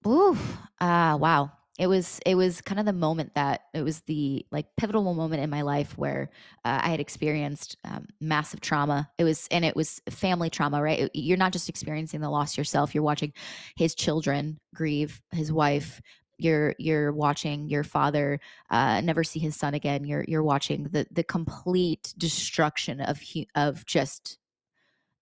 ooh, 0.06 0.36
uh, 0.80 1.16
wow 1.20 1.52
it 1.78 1.86
was 1.86 2.20
it 2.26 2.34
was 2.34 2.60
kind 2.60 2.78
of 2.78 2.86
the 2.86 2.92
moment 2.92 3.34
that 3.34 3.62
it 3.72 3.82
was 3.82 4.02
the 4.02 4.44
like 4.50 4.66
pivotal 4.76 5.14
moment 5.14 5.42
in 5.42 5.48
my 5.48 5.62
life 5.62 5.96
where 5.96 6.30
uh, 6.64 6.80
I 6.82 6.90
had 6.90 7.00
experienced 7.00 7.76
um, 7.84 8.06
massive 8.20 8.60
trauma. 8.60 9.10
It 9.18 9.24
was 9.24 9.48
and 9.50 9.64
it 9.64 9.74
was 9.74 10.02
family 10.10 10.50
trauma, 10.50 10.82
right? 10.82 11.10
You're 11.14 11.38
not 11.38 11.52
just 11.52 11.70
experiencing 11.70 12.20
the 12.20 12.28
loss 12.28 12.58
yourself. 12.58 12.94
You're 12.94 13.02
watching 13.02 13.32
his 13.76 13.94
children 13.94 14.60
grieve, 14.74 15.22
his 15.32 15.50
wife. 15.50 16.00
You're 16.38 16.74
you're 16.78 17.12
watching 17.12 17.68
your 17.68 17.84
father 17.84 18.40
uh, 18.70 19.00
never 19.00 19.24
see 19.24 19.38
his 19.38 19.56
son 19.56 19.74
again. 19.74 20.04
You're 20.04 20.24
you're 20.26 20.42
watching 20.42 20.84
the 20.84 21.06
the 21.10 21.24
complete 21.24 22.14
destruction 22.18 23.00
of 23.00 23.20
of 23.54 23.84
just 23.86 24.38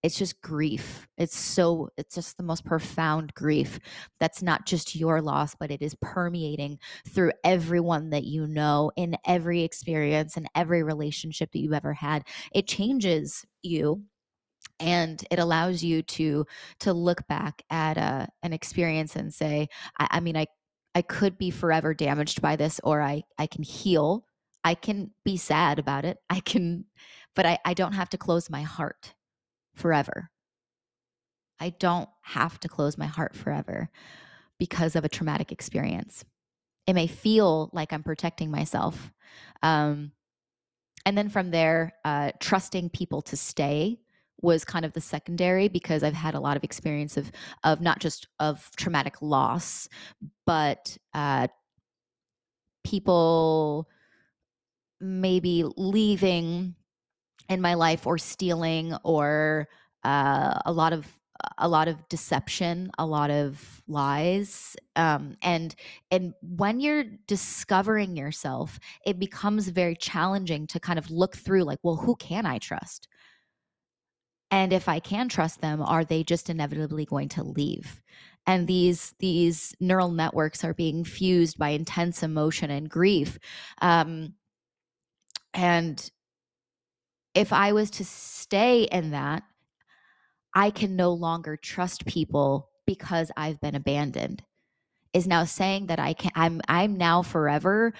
it's 0.02 0.18
just 0.18 0.40
grief. 0.40 1.06
It's 1.18 1.36
so, 1.36 1.90
it's 1.96 2.14
just 2.14 2.36
the 2.36 2.42
most 2.42 2.64
profound 2.64 3.34
grief. 3.34 3.78
That's 4.18 4.42
not 4.42 4.66
just 4.66 4.96
your 4.96 5.20
loss, 5.20 5.54
but 5.54 5.70
it 5.70 5.82
is 5.82 5.94
permeating 6.00 6.78
through 7.08 7.32
everyone 7.44 8.10
that 8.10 8.24
you 8.24 8.46
know 8.46 8.90
in 8.96 9.16
every 9.26 9.62
experience 9.62 10.36
and 10.36 10.48
every 10.54 10.82
relationship 10.82 11.52
that 11.52 11.58
you've 11.58 11.74
ever 11.74 11.92
had. 11.92 12.24
It 12.54 12.66
changes 12.66 13.44
you 13.62 14.04
and 14.78 15.22
it 15.30 15.38
allows 15.38 15.82
you 15.82 16.02
to 16.02 16.46
to 16.80 16.92
look 16.92 17.26
back 17.28 17.62
at 17.70 17.98
a, 17.98 18.00
uh, 18.00 18.26
an 18.42 18.52
experience 18.52 19.16
and 19.16 19.32
say 19.32 19.68
I, 19.98 20.08
I 20.12 20.20
mean 20.20 20.36
i 20.36 20.46
i 20.94 21.02
could 21.02 21.38
be 21.38 21.50
forever 21.50 21.94
damaged 21.94 22.40
by 22.42 22.56
this 22.56 22.80
or 22.84 23.00
i 23.00 23.22
i 23.38 23.46
can 23.46 23.62
heal. 23.62 24.24
I 24.62 24.74
can 24.74 25.10
be 25.24 25.38
sad 25.38 25.78
about 25.78 26.04
it. 26.04 26.18
I 26.28 26.40
can 26.40 26.84
but 27.34 27.46
i 27.46 27.58
i 27.64 27.74
don't 27.74 27.94
have 27.94 28.10
to 28.10 28.18
close 28.18 28.50
my 28.50 28.62
heart 28.62 29.14
forever. 29.74 30.30
I 31.58 31.70
don't 31.70 32.08
have 32.22 32.58
to 32.60 32.68
close 32.68 32.96
my 32.98 33.06
heart 33.06 33.34
forever 33.36 33.90
because 34.58 34.96
of 34.96 35.04
a 35.04 35.08
traumatic 35.08 35.52
experience. 35.52 36.24
It 36.86 36.94
may 36.94 37.06
feel 37.06 37.70
like 37.72 37.92
i'm 37.92 38.02
protecting 38.02 38.50
myself 38.50 39.12
um, 39.62 40.12
and 41.06 41.16
then 41.16 41.28
from 41.28 41.50
there 41.50 41.94
uh, 42.04 42.32
trusting 42.40 42.90
people 42.90 43.22
to 43.22 43.36
stay 43.36 44.00
was 44.42 44.64
kind 44.64 44.84
of 44.84 44.92
the 44.92 45.00
secondary 45.00 45.68
because 45.68 46.02
I've 46.02 46.14
had 46.14 46.34
a 46.34 46.40
lot 46.40 46.56
of 46.56 46.64
experience 46.64 47.16
of 47.16 47.30
of 47.64 47.80
not 47.80 47.98
just 47.98 48.26
of 48.38 48.70
traumatic 48.76 49.20
loss, 49.22 49.88
but 50.46 50.96
uh, 51.14 51.48
people 52.84 53.88
maybe 55.00 55.64
leaving 55.76 56.74
in 57.48 57.60
my 57.60 57.74
life 57.74 58.06
or 58.06 58.18
stealing 58.18 58.94
or 59.02 59.68
uh, 60.04 60.58
a 60.64 60.72
lot 60.72 60.92
of 60.92 61.06
a 61.56 61.68
lot 61.68 61.88
of 61.88 62.06
deception 62.08 62.90
a 62.98 63.06
lot 63.06 63.30
of 63.30 63.82
lies 63.88 64.76
um, 64.96 65.36
and 65.42 65.74
and 66.10 66.34
when 66.42 66.80
you're 66.80 67.04
discovering 67.26 68.14
yourself 68.14 68.78
it 69.06 69.18
becomes 69.18 69.68
very 69.68 69.96
challenging 69.96 70.66
to 70.66 70.78
kind 70.78 70.98
of 70.98 71.10
look 71.10 71.34
through 71.34 71.62
like 71.62 71.78
well 71.82 71.96
who 71.96 72.14
can 72.16 72.44
i 72.44 72.58
trust 72.58 73.08
and 74.50 74.72
if 74.72 74.88
i 74.88 74.98
can 74.98 75.28
trust 75.28 75.60
them 75.60 75.80
are 75.82 76.04
they 76.04 76.22
just 76.24 76.50
inevitably 76.50 77.04
going 77.04 77.28
to 77.28 77.42
leave? 77.42 78.02
And 78.46 78.66
these 78.66 79.14
these 79.18 79.74
neural 79.80 80.10
networks 80.10 80.64
are 80.64 80.74
being 80.74 81.04
fused 81.04 81.58
by 81.58 81.70
intense 81.70 82.22
emotion 82.22 82.70
and 82.70 82.88
grief. 82.88 83.38
Um, 83.82 84.34
and 85.54 86.10
if 87.34 87.52
i 87.52 87.72
was 87.72 87.90
to 87.90 88.04
stay 88.04 88.84
in 88.84 89.10
that 89.10 89.42
i 90.54 90.70
can 90.70 90.96
no 90.96 91.12
longer 91.12 91.56
trust 91.56 92.06
people 92.06 92.70
because 92.86 93.30
i've 93.36 93.60
been 93.60 93.74
abandoned. 93.74 94.42
Is 95.12 95.26
now 95.26 95.44
saying 95.44 95.86
that 95.86 95.98
i 95.98 96.12
can 96.12 96.30
i'm 96.34 96.60
i'm 96.68 96.96
now 96.96 97.22
forever 97.22 97.92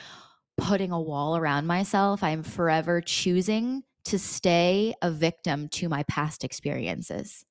putting 0.60 0.92
a 0.92 1.00
wall 1.00 1.36
around 1.36 1.66
myself. 1.66 2.22
I'm 2.22 2.42
forever 2.42 3.00
choosing 3.00 3.82
to 4.10 4.18
stay 4.18 4.94
a 5.02 5.10
victim 5.10 5.68
to 5.68 5.88
my 5.88 6.02
past 6.04 6.44
experiences. 6.44 7.44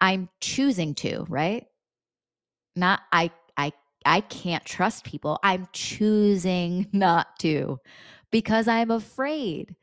I'm 0.00 0.28
choosing 0.40 0.94
to, 0.96 1.24
right? 1.28 1.66
Not 2.76 3.00
I 3.12 3.30
I 3.56 3.72
I 4.04 4.20
can't 4.20 4.64
trust 4.64 5.04
people. 5.04 5.38
I'm 5.42 5.68
choosing 5.72 6.88
not 6.92 7.38
to 7.40 7.78
because 8.30 8.68
I'm 8.68 8.90
afraid. 8.90 9.76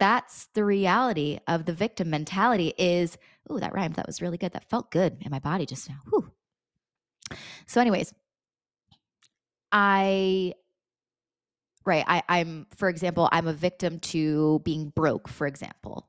That's 0.00 0.48
the 0.54 0.64
reality 0.64 1.38
of 1.48 1.64
the 1.64 1.72
victim 1.72 2.10
mentality 2.10 2.72
is, 2.78 3.18
oh, 3.50 3.58
that 3.58 3.74
rhymed. 3.74 3.96
That 3.96 4.06
was 4.06 4.22
really 4.22 4.38
good. 4.38 4.52
That 4.52 4.68
felt 4.70 4.92
good 4.92 5.16
in 5.20 5.30
my 5.30 5.40
body 5.40 5.66
just 5.66 5.88
now. 5.88 5.96
Whew. 6.10 6.30
So, 7.66 7.80
anyways, 7.80 8.14
I 9.72 10.54
right 11.88 12.04
I, 12.06 12.22
i'm 12.28 12.66
for 12.76 12.88
example 12.88 13.28
i'm 13.32 13.48
a 13.48 13.52
victim 13.52 13.98
to 14.00 14.60
being 14.64 14.90
broke 14.90 15.26
for 15.26 15.46
example 15.46 16.08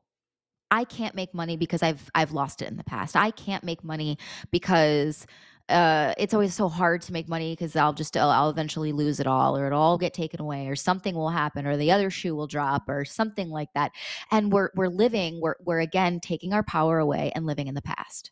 i 0.69 0.83
can't 0.83 1.15
make 1.15 1.33
money 1.33 1.57
because 1.57 1.81
i've 1.81 2.11
i've 2.13 2.33
lost 2.33 2.61
it 2.61 2.67
in 2.67 2.77
the 2.77 2.83
past 2.83 3.15
i 3.15 3.31
can't 3.31 3.63
make 3.63 3.83
money 3.83 4.17
because 4.51 5.25
uh, 5.69 6.15
it's 6.17 6.33
always 6.33 6.55
so 6.55 6.67
hard 6.67 6.99
to 6.99 7.13
make 7.13 7.29
money 7.29 7.53
because 7.53 7.75
I'll 7.75 7.93
just 7.93 8.17
I'll, 8.17 8.31
I'll, 8.31 8.49
eventually 8.49 8.91
lose 8.91 9.19
it 9.19 9.27
all, 9.27 9.55
or 9.55 9.67
it'll 9.67 9.79
all 9.79 9.99
get 9.99 10.15
taken 10.15 10.41
away, 10.41 10.67
or 10.67 10.75
something 10.75 11.13
will 11.13 11.29
happen, 11.29 11.67
or 11.67 11.77
the 11.77 11.91
other 11.91 12.09
shoe 12.09 12.35
will 12.35 12.47
drop, 12.47 12.89
or 12.89 13.05
something 13.05 13.49
like 13.49 13.69
that. 13.75 13.91
And 14.31 14.51
we're 14.51 14.71
we're 14.75 14.87
living 14.87 15.39
we're 15.39 15.57
we're 15.63 15.79
again 15.79 16.21
taking 16.21 16.53
our 16.53 16.63
power 16.63 16.97
away 16.97 17.31
and 17.35 17.45
living 17.45 17.67
in 17.67 17.75
the 17.75 17.83
past, 17.83 18.31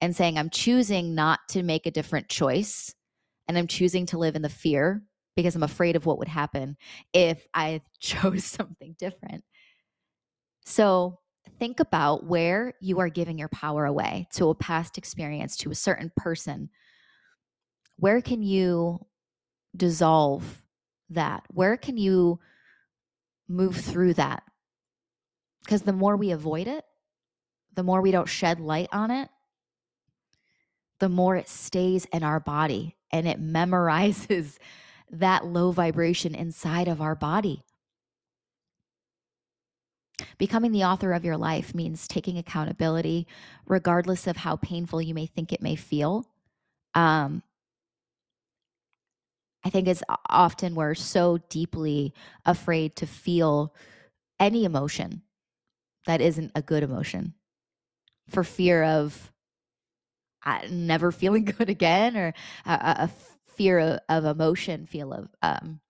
and 0.00 0.14
saying 0.14 0.38
I'm 0.38 0.50
choosing 0.50 1.16
not 1.16 1.40
to 1.48 1.64
make 1.64 1.84
a 1.86 1.90
different 1.90 2.28
choice, 2.28 2.94
and 3.48 3.58
I'm 3.58 3.66
choosing 3.66 4.06
to 4.06 4.18
live 4.18 4.36
in 4.36 4.42
the 4.42 4.48
fear 4.48 5.02
because 5.36 5.54
I'm 5.54 5.62
afraid 5.62 5.96
of 5.96 6.06
what 6.06 6.18
would 6.18 6.28
happen 6.28 6.76
if 7.12 7.46
I 7.54 7.82
chose 8.00 8.44
something 8.44 8.94
different. 8.98 9.44
So 10.64 11.18
think 11.58 11.80
about 11.80 12.24
where 12.24 12.74
you 12.80 13.00
are 13.00 13.08
giving 13.08 13.38
your 13.38 13.48
power 13.48 13.84
away 13.84 14.28
to 14.34 14.50
a 14.50 14.54
past 14.54 14.98
experience, 14.98 15.56
to 15.58 15.70
a 15.70 15.76
certain 15.76 16.12
person. 16.16 16.70
Where 17.96 18.20
can 18.20 18.42
you 18.42 19.06
dissolve 19.76 20.62
that? 21.10 21.44
Where 21.48 21.76
can 21.76 21.96
you 21.96 22.40
move 23.48 23.76
through 23.76 24.14
that? 24.14 24.42
Because 25.64 25.82
the 25.82 25.92
more 25.92 26.16
we 26.16 26.32
avoid 26.32 26.66
it, 26.66 26.84
the 27.74 27.82
more 27.82 28.02
we 28.02 28.10
don't 28.10 28.28
shed 28.28 28.60
light 28.60 28.88
on 28.92 29.10
it, 29.10 29.28
the 31.00 31.08
more 31.08 31.36
it 31.36 31.48
stays 31.48 32.06
in 32.12 32.22
our 32.22 32.40
body 32.40 32.96
and 33.10 33.26
it 33.26 33.42
memorizes 33.42 34.58
that 35.12 35.46
low 35.46 35.70
vibration 35.70 36.34
inside 36.34 36.88
of 36.88 37.00
our 37.00 37.14
body. 37.14 37.62
Becoming 40.38 40.72
the 40.72 40.84
author 40.84 41.12
of 41.12 41.24
your 41.24 41.36
life 41.36 41.74
means 41.74 42.08
taking 42.08 42.38
accountability, 42.38 43.26
regardless 43.66 44.26
of 44.26 44.38
how 44.38 44.56
painful 44.56 45.02
you 45.02 45.14
may 45.14 45.26
think 45.26 45.52
it 45.52 45.62
may 45.62 45.76
feel. 45.76 46.26
Um, 46.94 47.42
I 49.64 49.70
think 49.70 49.88
it's 49.88 50.02
often 50.28 50.74
we're 50.74 50.94
so 50.94 51.38
deeply 51.48 52.12
afraid 52.44 52.96
to 52.96 53.06
feel 53.06 53.74
any 54.40 54.64
emotion 54.64 55.22
that 56.06 56.20
isn't 56.20 56.50
a 56.54 56.62
good 56.62 56.82
emotion 56.82 57.34
for 58.28 58.42
fear 58.42 58.82
of 58.82 59.30
uh, 60.44 60.60
never 60.70 61.12
feeling 61.12 61.44
good 61.44 61.68
again 61.70 62.16
or 62.16 62.34
a, 62.66 62.72
a 62.72 63.10
fear 63.62 63.78
of, 63.78 64.00
of 64.08 64.24
emotion, 64.24 64.86
feel 64.86 65.12
of 65.12 65.28
um 65.42 65.80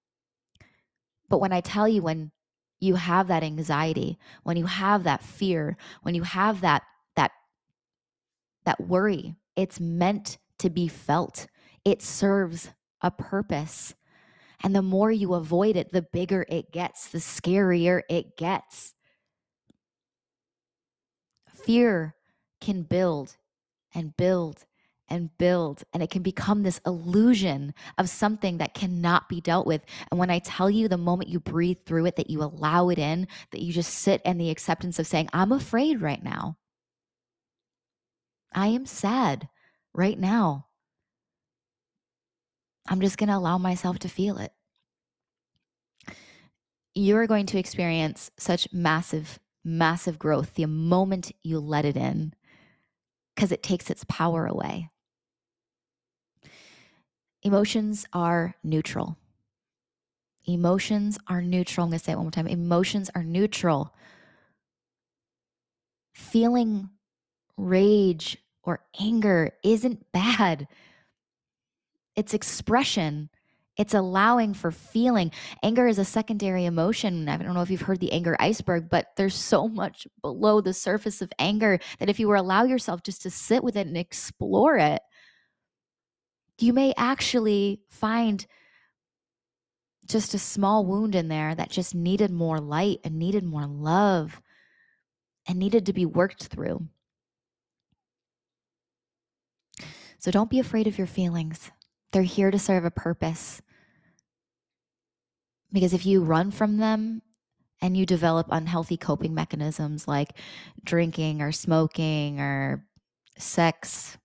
but 1.32 1.38
when 1.38 1.52
I 1.52 1.62
tell 1.62 1.88
you 1.88 2.02
when 2.02 2.30
you 2.78 2.96
have 2.96 3.28
that 3.28 3.42
anxiety, 3.42 4.18
when 4.42 4.58
you 4.58 4.66
have 4.66 5.04
that 5.04 5.22
fear, 5.22 5.78
when 6.02 6.14
you 6.14 6.24
have 6.24 6.60
that 6.60 6.82
that 7.16 7.30
that 8.66 8.78
worry, 8.86 9.36
it's 9.56 9.80
meant 9.80 10.36
to 10.58 10.68
be 10.68 10.88
felt. 10.88 11.46
It 11.86 12.02
serves 12.02 12.70
a 13.00 13.10
purpose. 13.10 13.94
And 14.62 14.76
the 14.76 14.82
more 14.82 15.10
you 15.10 15.32
avoid 15.32 15.74
it, 15.74 15.90
the 15.90 16.02
bigger 16.02 16.44
it 16.50 16.70
gets, 16.70 17.08
the 17.08 17.18
scarier 17.18 18.02
it 18.10 18.36
gets. 18.36 18.92
Fear 21.48 22.14
can 22.60 22.82
build 22.82 23.38
and 23.94 24.14
build 24.18 24.66
and 25.12 25.36
build. 25.36 25.84
And 25.92 26.02
it 26.02 26.10
can 26.10 26.22
become 26.22 26.62
this 26.62 26.80
illusion 26.86 27.74
of 27.98 28.08
something 28.08 28.58
that 28.58 28.72
cannot 28.72 29.28
be 29.28 29.42
dealt 29.42 29.66
with. 29.66 29.82
And 30.10 30.18
when 30.18 30.30
I 30.30 30.38
tell 30.38 30.70
you 30.70 30.88
the 30.88 30.96
moment 30.96 31.28
you 31.28 31.38
breathe 31.38 31.76
through 31.84 32.06
it, 32.06 32.16
that 32.16 32.30
you 32.30 32.42
allow 32.42 32.88
it 32.88 32.98
in, 32.98 33.28
that 33.50 33.60
you 33.60 33.72
just 33.72 33.92
sit 33.92 34.22
in 34.24 34.38
the 34.38 34.50
acceptance 34.50 34.98
of 34.98 35.06
saying, 35.06 35.28
I'm 35.34 35.52
afraid 35.52 36.00
right 36.00 36.24
now. 36.24 36.56
I 38.54 38.68
am 38.68 38.86
sad 38.86 39.48
right 39.94 40.18
now. 40.18 40.66
I'm 42.88 43.00
just 43.00 43.18
going 43.18 43.28
to 43.28 43.36
allow 43.36 43.58
myself 43.58 43.98
to 44.00 44.08
feel 44.08 44.38
it. 44.38 44.52
You're 46.94 47.26
going 47.26 47.46
to 47.46 47.58
experience 47.58 48.30
such 48.38 48.66
massive, 48.72 49.38
massive 49.62 50.18
growth 50.18 50.54
the 50.54 50.66
moment 50.66 51.32
you 51.42 51.58
let 51.60 51.84
it 51.84 51.96
in 51.96 52.32
because 53.34 53.52
it 53.52 53.62
takes 53.62 53.90
its 53.90 54.04
power 54.08 54.46
away. 54.46 54.91
Emotions 57.42 58.06
are 58.12 58.54
neutral. 58.62 59.16
Emotions 60.46 61.18
are 61.28 61.42
neutral. 61.42 61.84
I'm 61.84 61.90
going 61.90 61.98
to 61.98 62.04
say 62.04 62.12
it 62.12 62.16
one 62.16 62.26
more 62.26 62.30
time. 62.32 62.46
Emotions 62.46 63.10
are 63.14 63.22
neutral. 63.24 63.94
Feeling 66.14 66.90
rage 67.56 68.38
or 68.62 68.84
anger 69.00 69.50
isn't 69.62 70.12
bad, 70.12 70.68
it's 72.14 72.34
expression. 72.34 73.28
It's 73.78 73.94
allowing 73.94 74.52
for 74.52 74.70
feeling. 74.70 75.32
Anger 75.62 75.86
is 75.86 75.98
a 75.98 76.04
secondary 76.04 76.66
emotion. 76.66 77.26
I 77.26 77.38
don't 77.38 77.54
know 77.54 77.62
if 77.62 77.70
you've 77.70 77.80
heard 77.80 78.00
the 78.00 78.12
anger 78.12 78.36
iceberg, 78.38 78.90
but 78.90 79.16
there's 79.16 79.34
so 79.34 79.66
much 79.66 80.06
below 80.20 80.60
the 80.60 80.74
surface 80.74 81.22
of 81.22 81.32
anger 81.38 81.78
that 81.98 82.10
if 82.10 82.20
you 82.20 82.28
were 82.28 82.36
allow 82.36 82.64
yourself 82.64 83.02
just 83.02 83.22
to 83.22 83.30
sit 83.30 83.64
with 83.64 83.76
it 83.76 83.86
and 83.86 83.96
explore 83.96 84.76
it, 84.76 85.00
you 86.58 86.72
may 86.72 86.94
actually 86.96 87.80
find 87.88 88.46
just 90.06 90.34
a 90.34 90.38
small 90.38 90.84
wound 90.84 91.14
in 91.14 91.28
there 91.28 91.54
that 91.54 91.70
just 91.70 91.94
needed 91.94 92.30
more 92.30 92.58
light 92.58 93.00
and 93.04 93.18
needed 93.18 93.44
more 93.44 93.66
love. 93.66 94.40
and 95.46 95.58
needed 95.58 95.86
to 95.86 95.92
be 95.92 96.06
worked 96.06 96.44
through. 96.44 96.86
So 100.18 100.30
don't 100.30 100.50
be 100.50 100.60
afraid 100.60 100.86
of 100.86 100.98
your 100.98 101.06
feelings. 101.08 101.72
They're 102.12 102.22
here 102.22 102.50
to 102.52 102.58
serve 102.58 102.84
a 102.84 102.90
purpose. 102.90 103.60
Because 105.72 105.94
if 105.94 106.06
you 106.06 106.22
run 106.22 106.50
from 106.50 106.76
them 106.76 107.22
and 107.80 107.96
you 107.96 108.06
develop 108.06 108.46
unhealthy 108.50 108.96
coping 108.96 109.34
mechanisms 109.34 110.06
like 110.06 110.36
drinking 110.84 111.42
or 111.42 111.50
smoking 111.50 112.38
or 112.38 112.86
sex, 113.36 114.16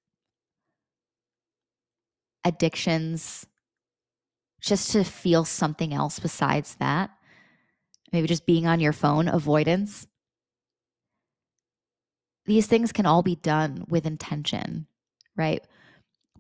addictions, 2.48 3.46
just 4.62 4.92
to 4.92 5.04
feel 5.04 5.46
something 5.46 5.94
else 5.94 6.20
besides 6.20 6.76
that, 6.76 7.12
maybe 8.12 8.28
just 8.28 8.46
being 8.46 8.66
on 8.66 8.80
your 8.80 8.94
phone, 8.94 9.28
avoidance. 9.28 10.08
These 12.46 12.68
things 12.68 12.92
can 12.92 13.06
all 13.06 13.24
be 13.24 13.36
done 13.36 13.86
with 13.90 14.06
intention, 14.06 14.88
right? 15.36 15.62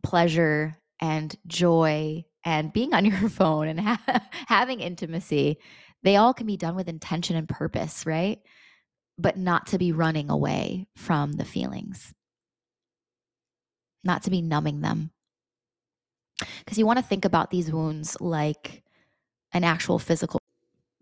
Pleasure 0.01 0.77
and 1.01 1.35
joy 1.45 2.25
and 2.43 2.71
being 2.71 2.93
on 2.93 3.05
your 3.05 3.29
phone 3.29 3.67
and 3.67 3.79
ha- 3.79 4.27
having 4.47 4.79
intimacy, 4.79 5.57
they 6.03 6.15
all 6.15 6.33
can 6.33 6.47
be 6.47 6.57
done 6.57 6.75
with 6.75 6.87
intention 6.87 7.35
and 7.35 7.49
purpose, 7.49 8.05
right? 8.05 8.39
But 9.17 9.37
not 9.37 9.67
to 9.67 9.77
be 9.77 9.91
running 9.91 10.29
away 10.29 10.87
from 10.95 11.33
the 11.33 11.45
feelings, 11.45 12.13
not 14.03 14.23
to 14.23 14.29
be 14.29 14.41
numbing 14.41 14.81
them. 14.81 15.11
Because 16.39 16.77
you 16.77 16.85
want 16.85 16.99
to 16.99 17.05
think 17.05 17.25
about 17.25 17.49
these 17.49 17.71
wounds 17.71 18.17
like 18.19 18.83
an 19.53 19.63
actual 19.63 19.99
physical 19.99 20.39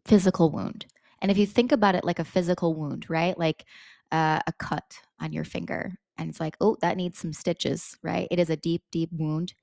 physical 0.05 0.51
wound. 0.51 0.85
And 1.21 1.31
if 1.31 1.37
you 1.37 1.47
think 1.47 1.71
about 1.71 1.95
it 1.95 2.03
like 2.03 2.19
a 2.19 2.25
physical 2.25 2.75
wound, 2.75 3.09
right? 3.09 3.37
Like 3.37 3.65
uh, 4.11 4.39
a 4.45 4.53
cut 4.53 4.99
on 5.19 5.33
your 5.33 5.43
finger, 5.43 5.95
and 6.17 6.29
it's 6.29 6.39
like, 6.39 6.55
oh, 6.61 6.77
that 6.81 6.97
needs 6.97 7.17
some 7.17 7.33
stitches, 7.33 7.97
right? 8.03 8.27
It 8.31 8.39
is 8.39 8.49
a 8.49 8.55
deep, 8.57 8.83
deep 8.91 9.09
wound 9.11 9.53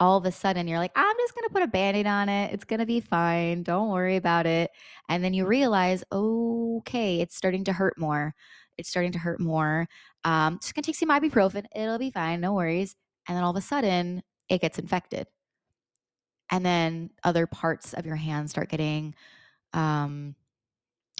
all 0.00 0.16
of 0.16 0.24
a 0.24 0.32
sudden 0.32 0.68
you're 0.68 0.78
like, 0.78 0.92
I'm 0.94 1.16
just 1.18 1.34
going 1.34 1.48
to 1.48 1.52
put 1.52 1.62
a 1.62 1.68
band 1.68 1.96
aid 1.96 2.06
on 2.06 2.28
it. 2.28 2.52
It's 2.52 2.64
going 2.64 2.80
to 2.80 2.86
be 2.86 3.00
fine. 3.00 3.62
Don't 3.62 3.90
worry 3.90 4.16
about 4.16 4.46
it. 4.46 4.70
And 5.08 5.22
then 5.24 5.34
you 5.34 5.46
realize, 5.46 6.04
okay, 6.12 7.20
it's 7.20 7.36
starting 7.36 7.64
to 7.64 7.72
hurt 7.72 7.98
more. 7.98 8.34
It's 8.76 8.88
starting 8.88 9.12
to 9.12 9.18
hurt 9.18 9.40
more. 9.40 9.88
Um, 10.24 10.58
just 10.60 10.74
going 10.74 10.82
to 10.82 10.86
take 10.86 10.96
some 10.96 11.08
ibuprofen. 11.08 11.64
It'll 11.74 11.98
be 11.98 12.10
fine. 12.10 12.40
No 12.40 12.52
worries. 12.52 12.94
And 13.26 13.36
then 13.36 13.44
all 13.44 13.50
of 13.50 13.56
a 13.56 13.60
sudden 13.60 14.22
it 14.48 14.60
gets 14.60 14.78
infected. 14.78 15.26
And 16.50 16.64
then 16.64 17.10
other 17.22 17.46
parts 17.46 17.92
of 17.94 18.06
your 18.06 18.16
hand 18.16 18.48
start 18.48 18.70
getting, 18.70 19.14
um, 19.72 20.34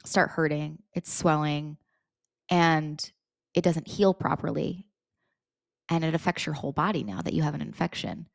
start 0.04 0.30
hurting. 0.30 0.82
It's 0.94 1.12
swelling 1.12 1.76
and 2.48 3.10
it 3.54 3.62
doesn't 3.62 3.88
heal 3.88 4.14
properly. 4.14 4.86
And 5.90 6.04
it 6.04 6.14
affects 6.14 6.46
your 6.46 6.54
whole 6.54 6.72
body 6.72 7.02
now 7.02 7.22
that 7.22 7.34
you 7.34 7.42
have 7.42 7.54
an 7.54 7.62
infection. 7.62 8.26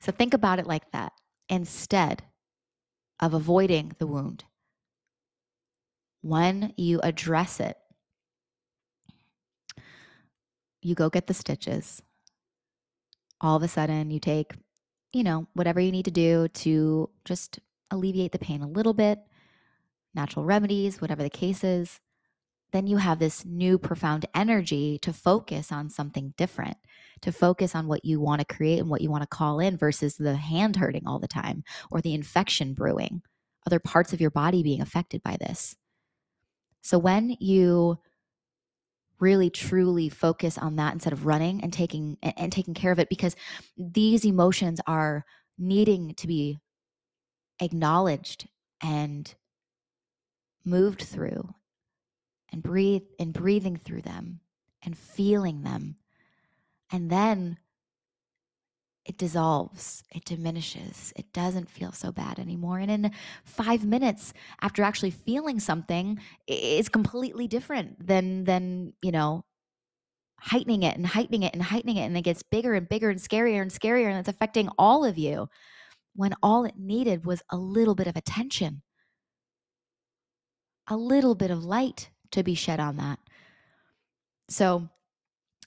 So 0.00 0.12
think 0.12 0.34
about 0.34 0.58
it 0.58 0.66
like 0.66 0.90
that 0.92 1.12
instead 1.48 2.22
of 3.20 3.34
avoiding 3.34 3.92
the 3.98 4.06
wound. 4.06 4.44
When 6.22 6.72
you 6.76 7.00
address 7.00 7.60
it, 7.60 7.76
you 10.82 10.94
go 10.94 11.10
get 11.10 11.26
the 11.26 11.34
stitches. 11.34 12.02
All 13.40 13.56
of 13.56 13.62
a 13.62 13.68
sudden, 13.68 14.10
you 14.10 14.20
take, 14.20 14.52
you 15.12 15.22
know, 15.22 15.46
whatever 15.54 15.80
you 15.80 15.92
need 15.92 16.04
to 16.04 16.10
do 16.10 16.48
to 16.48 17.10
just 17.24 17.58
alleviate 17.90 18.32
the 18.32 18.38
pain 18.38 18.62
a 18.62 18.68
little 18.68 18.94
bit, 18.94 19.18
natural 20.14 20.44
remedies, 20.44 21.00
whatever 21.00 21.22
the 21.22 21.30
case 21.30 21.64
is 21.64 22.00
then 22.72 22.86
you 22.86 22.98
have 22.98 23.18
this 23.18 23.44
new 23.44 23.78
profound 23.78 24.26
energy 24.34 24.98
to 24.98 25.12
focus 25.12 25.72
on 25.72 25.90
something 25.90 26.34
different, 26.36 26.76
to 27.20 27.32
focus 27.32 27.74
on 27.74 27.86
what 27.86 28.04
you 28.04 28.20
want 28.20 28.40
to 28.40 28.54
create 28.54 28.78
and 28.78 28.88
what 28.88 29.00
you 29.00 29.10
want 29.10 29.22
to 29.22 29.36
call 29.36 29.60
in 29.60 29.76
versus 29.76 30.16
the 30.16 30.36
hand 30.36 30.76
hurting 30.76 31.06
all 31.06 31.18
the 31.18 31.28
time 31.28 31.64
or 31.90 32.00
the 32.00 32.14
infection 32.14 32.74
brewing, 32.74 33.22
other 33.66 33.80
parts 33.80 34.12
of 34.12 34.20
your 34.20 34.30
body 34.30 34.62
being 34.62 34.80
affected 34.80 35.22
by 35.22 35.36
this. 35.40 35.76
So 36.82 36.98
when 36.98 37.36
you 37.40 37.98
really 39.20 39.50
truly 39.50 40.08
focus 40.08 40.58
on 40.58 40.76
that 40.76 40.92
instead 40.92 41.12
of 41.12 41.26
running 41.26 41.62
and 41.62 41.72
taking 41.72 42.16
and 42.22 42.50
taking 42.50 42.74
care 42.74 42.92
of 42.92 42.98
it 42.98 43.08
because 43.08 43.36
these 43.76 44.24
emotions 44.24 44.80
are 44.86 45.24
needing 45.58 46.14
to 46.14 46.26
be 46.26 46.58
acknowledged 47.60 48.48
and 48.82 49.34
moved 50.64 51.02
through 51.02 51.54
and 52.52 52.62
breathe 52.62 53.02
and 53.18 53.32
breathing 53.32 53.76
through 53.76 54.02
them 54.02 54.40
and 54.82 54.96
feeling 54.96 55.62
them. 55.62 55.96
And 56.90 57.10
then 57.10 57.58
it 59.04 59.16
dissolves, 59.16 60.02
it 60.14 60.24
diminishes, 60.24 61.12
it 61.16 61.32
doesn't 61.32 61.70
feel 61.70 61.92
so 61.92 62.12
bad 62.12 62.38
anymore. 62.38 62.78
And 62.78 62.90
in 62.90 63.10
five 63.44 63.84
minutes 63.84 64.32
after 64.60 64.82
actually 64.82 65.10
feeling 65.10 65.58
something, 65.58 66.20
it's 66.46 66.88
completely 66.88 67.48
different 67.48 68.06
than 68.06 68.44
than, 68.44 68.92
you 69.02 69.10
know, 69.10 69.44
heightening 70.38 70.82
it 70.82 70.96
and 70.96 71.06
heightening 71.06 71.42
it 71.42 71.54
and 71.54 71.62
heightening 71.62 71.96
it. 71.96 72.04
And 72.04 72.16
it 72.16 72.22
gets 72.22 72.42
bigger 72.42 72.74
and 72.74 72.88
bigger 72.88 73.10
and 73.10 73.20
scarier 73.20 73.62
and 73.62 73.70
scarier. 73.70 74.08
And 74.08 74.18
it's 74.18 74.28
affecting 74.28 74.68
all 74.78 75.04
of 75.04 75.18
you 75.18 75.48
when 76.14 76.34
all 76.42 76.64
it 76.64 76.74
needed 76.78 77.24
was 77.24 77.42
a 77.50 77.56
little 77.56 77.94
bit 77.94 78.06
of 78.06 78.16
attention, 78.16 78.82
a 80.88 80.96
little 80.96 81.34
bit 81.34 81.50
of 81.50 81.64
light 81.64 82.10
to 82.32 82.42
be 82.42 82.54
shed 82.54 82.80
on 82.80 82.96
that. 82.96 83.18
So 84.48 84.88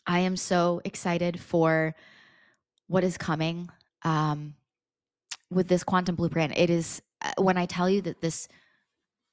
I 0.05 0.19
am 0.19 0.35
so 0.35 0.81
excited 0.83 1.39
for 1.39 1.95
what 2.93 3.03
is 3.03 3.17
coming 3.17 3.67
um, 4.03 4.53
with 5.49 5.67
this 5.67 5.83
quantum 5.83 6.13
blueprint. 6.13 6.53
It 6.55 6.69
is 6.69 7.01
uh, 7.23 7.31
when 7.39 7.57
I 7.57 7.65
tell 7.65 7.89
you 7.89 8.01
that 8.03 8.21
this 8.21 8.47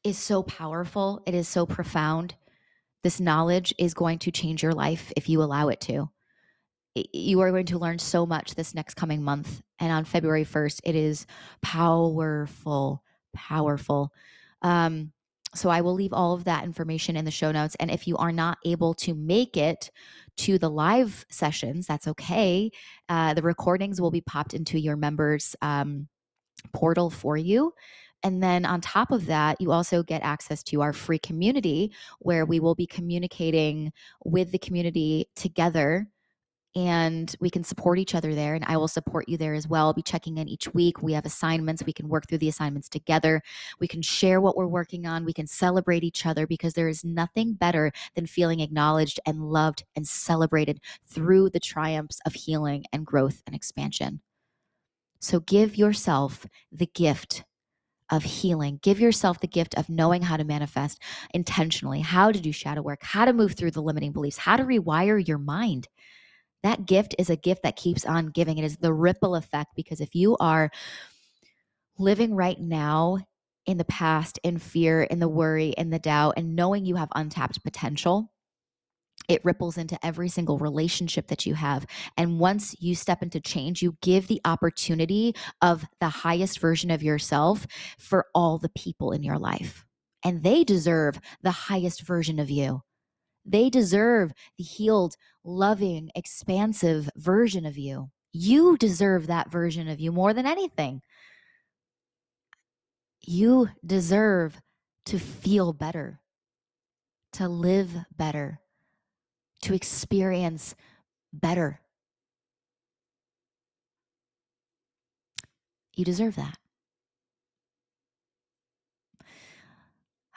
is 0.02 0.16
so 0.16 0.42
powerful, 0.42 1.22
it 1.26 1.34
is 1.34 1.46
so 1.46 1.66
profound. 1.66 2.34
This 3.02 3.20
knowledge 3.20 3.74
is 3.76 3.92
going 3.92 4.18
to 4.20 4.30
change 4.30 4.62
your 4.62 4.72
life 4.72 5.12
if 5.14 5.28
you 5.28 5.42
allow 5.42 5.68
it 5.68 5.78
to. 5.82 6.08
You 6.94 7.40
are 7.40 7.50
going 7.50 7.66
to 7.66 7.78
learn 7.78 7.98
so 7.98 8.24
much 8.24 8.54
this 8.54 8.74
next 8.74 8.94
coming 8.94 9.22
month. 9.22 9.60
And 9.78 9.92
on 9.92 10.06
February 10.06 10.46
1st, 10.46 10.80
it 10.84 10.94
is 10.94 11.26
powerful, 11.60 13.04
powerful. 13.34 14.10
Um, 14.62 15.12
so 15.54 15.68
I 15.68 15.82
will 15.82 15.94
leave 15.94 16.14
all 16.14 16.32
of 16.32 16.44
that 16.44 16.64
information 16.64 17.14
in 17.14 17.26
the 17.26 17.30
show 17.30 17.52
notes. 17.52 17.76
And 17.78 17.90
if 17.90 18.08
you 18.08 18.16
are 18.16 18.32
not 18.32 18.56
able 18.64 18.94
to 18.94 19.12
make 19.12 19.58
it 19.58 19.90
to 20.40 20.58
the 20.58 20.70
live 20.70 21.26
sessions, 21.30 21.86
that's 21.86 22.08
okay. 22.08 22.70
Uh, 23.08 23.34
the 23.34 23.42
recordings 23.42 24.00
will 24.00 24.10
be 24.10 24.22
popped 24.22 24.54
into 24.54 24.78
your 24.78 24.96
members 24.96 25.54
um, 25.60 26.08
portal 26.72 27.10
for 27.10 27.36
you. 27.36 27.72
And 28.22 28.42
then 28.42 28.64
on 28.64 28.80
top 28.80 29.12
of 29.12 29.26
that, 29.26 29.60
you 29.60 29.72
also 29.72 30.02
get 30.02 30.22
access 30.22 30.62
to 30.64 30.82
our 30.82 30.92
free 30.92 31.18
community 31.18 31.92
where 32.18 32.44
we 32.44 32.60
will 32.60 32.74
be 32.74 32.86
communicating 32.86 33.92
with 34.24 34.52
the 34.52 34.58
community 34.58 35.28
together 35.36 36.06
and 36.76 37.34
we 37.40 37.50
can 37.50 37.64
support 37.64 37.98
each 37.98 38.14
other 38.14 38.32
there 38.32 38.54
and 38.54 38.64
i 38.66 38.76
will 38.76 38.86
support 38.86 39.28
you 39.28 39.36
there 39.36 39.54
as 39.54 39.66
well. 39.66 39.86
I'll 39.86 39.92
be 39.92 40.02
checking 40.02 40.38
in 40.38 40.48
each 40.48 40.72
week. 40.72 41.02
We 41.02 41.12
have 41.14 41.26
assignments. 41.26 41.82
We 41.84 41.92
can 41.92 42.08
work 42.08 42.28
through 42.28 42.38
the 42.38 42.48
assignments 42.48 42.88
together. 42.88 43.42
We 43.80 43.88
can 43.88 44.02
share 44.02 44.40
what 44.40 44.56
we're 44.56 44.66
working 44.66 45.06
on. 45.06 45.24
We 45.24 45.32
can 45.32 45.46
celebrate 45.46 46.04
each 46.04 46.26
other 46.26 46.46
because 46.46 46.74
there 46.74 46.88
is 46.88 47.04
nothing 47.04 47.54
better 47.54 47.92
than 48.14 48.26
feeling 48.26 48.60
acknowledged 48.60 49.18
and 49.26 49.50
loved 49.50 49.84
and 49.96 50.06
celebrated 50.06 50.80
through 51.06 51.50
the 51.50 51.60
triumphs 51.60 52.20
of 52.26 52.34
healing 52.34 52.84
and 52.92 53.06
growth 53.06 53.42
and 53.46 53.54
expansion. 53.54 54.20
So 55.20 55.40
give 55.40 55.76
yourself 55.76 56.46
the 56.72 56.86
gift 56.86 57.44
of 58.10 58.24
healing. 58.24 58.80
Give 58.82 58.98
yourself 58.98 59.40
the 59.40 59.46
gift 59.46 59.76
of 59.76 59.88
knowing 59.88 60.22
how 60.22 60.36
to 60.36 60.44
manifest 60.44 61.00
intentionally, 61.32 62.00
how 62.00 62.32
to 62.32 62.40
do 62.40 62.52
shadow 62.52 62.82
work, 62.82 63.02
how 63.02 63.24
to 63.24 63.32
move 63.32 63.52
through 63.52 63.70
the 63.70 63.82
limiting 63.82 64.12
beliefs, 64.12 64.38
how 64.38 64.56
to 64.56 64.64
rewire 64.64 65.26
your 65.26 65.38
mind 65.38 65.88
that 66.62 66.86
gift 66.86 67.14
is 67.18 67.30
a 67.30 67.36
gift 67.36 67.62
that 67.62 67.76
keeps 67.76 68.04
on 68.04 68.28
giving. 68.28 68.58
It 68.58 68.64
is 68.64 68.76
the 68.76 68.92
ripple 68.92 69.34
effect 69.34 69.70
because 69.76 70.00
if 70.00 70.14
you 70.14 70.36
are 70.38 70.70
living 71.98 72.34
right 72.34 72.60
now 72.60 73.18
in 73.66 73.78
the 73.78 73.84
past, 73.84 74.38
in 74.42 74.58
fear, 74.58 75.02
in 75.02 75.18
the 75.20 75.28
worry, 75.28 75.70
in 75.76 75.90
the 75.90 75.98
doubt, 75.98 76.34
and 76.36 76.56
knowing 76.56 76.84
you 76.84 76.96
have 76.96 77.08
untapped 77.14 77.62
potential, 77.62 78.32
it 79.28 79.44
ripples 79.44 79.78
into 79.78 80.04
every 80.04 80.28
single 80.28 80.58
relationship 80.58 81.28
that 81.28 81.46
you 81.46 81.54
have. 81.54 81.86
And 82.16 82.40
once 82.40 82.74
you 82.80 82.94
step 82.94 83.22
into 83.22 83.40
change, 83.40 83.80
you 83.80 83.96
give 84.02 84.26
the 84.26 84.40
opportunity 84.44 85.36
of 85.62 85.84
the 86.00 86.08
highest 86.08 86.58
version 86.58 86.90
of 86.90 87.02
yourself 87.02 87.66
for 87.98 88.26
all 88.34 88.58
the 88.58 88.70
people 88.70 89.12
in 89.12 89.22
your 89.22 89.38
life. 89.38 89.84
And 90.24 90.42
they 90.42 90.64
deserve 90.64 91.20
the 91.42 91.50
highest 91.50 92.02
version 92.02 92.40
of 92.40 92.50
you. 92.50 92.82
They 93.50 93.68
deserve 93.68 94.32
the 94.56 94.62
healed, 94.62 95.16
loving, 95.42 96.10
expansive 96.14 97.10
version 97.16 97.66
of 97.66 97.76
you. 97.76 98.10
You 98.32 98.76
deserve 98.76 99.26
that 99.26 99.50
version 99.50 99.88
of 99.88 99.98
you 99.98 100.12
more 100.12 100.32
than 100.32 100.46
anything. 100.46 101.02
You 103.20 103.70
deserve 103.84 104.60
to 105.06 105.18
feel 105.18 105.72
better, 105.72 106.20
to 107.32 107.48
live 107.48 107.90
better, 108.16 108.60
to 109.62 109.74
experience 109.74 110.76
better. 111.32 111.80
You 115.96 116.04
deserve 116.04 116.36
that. 116.36 116.56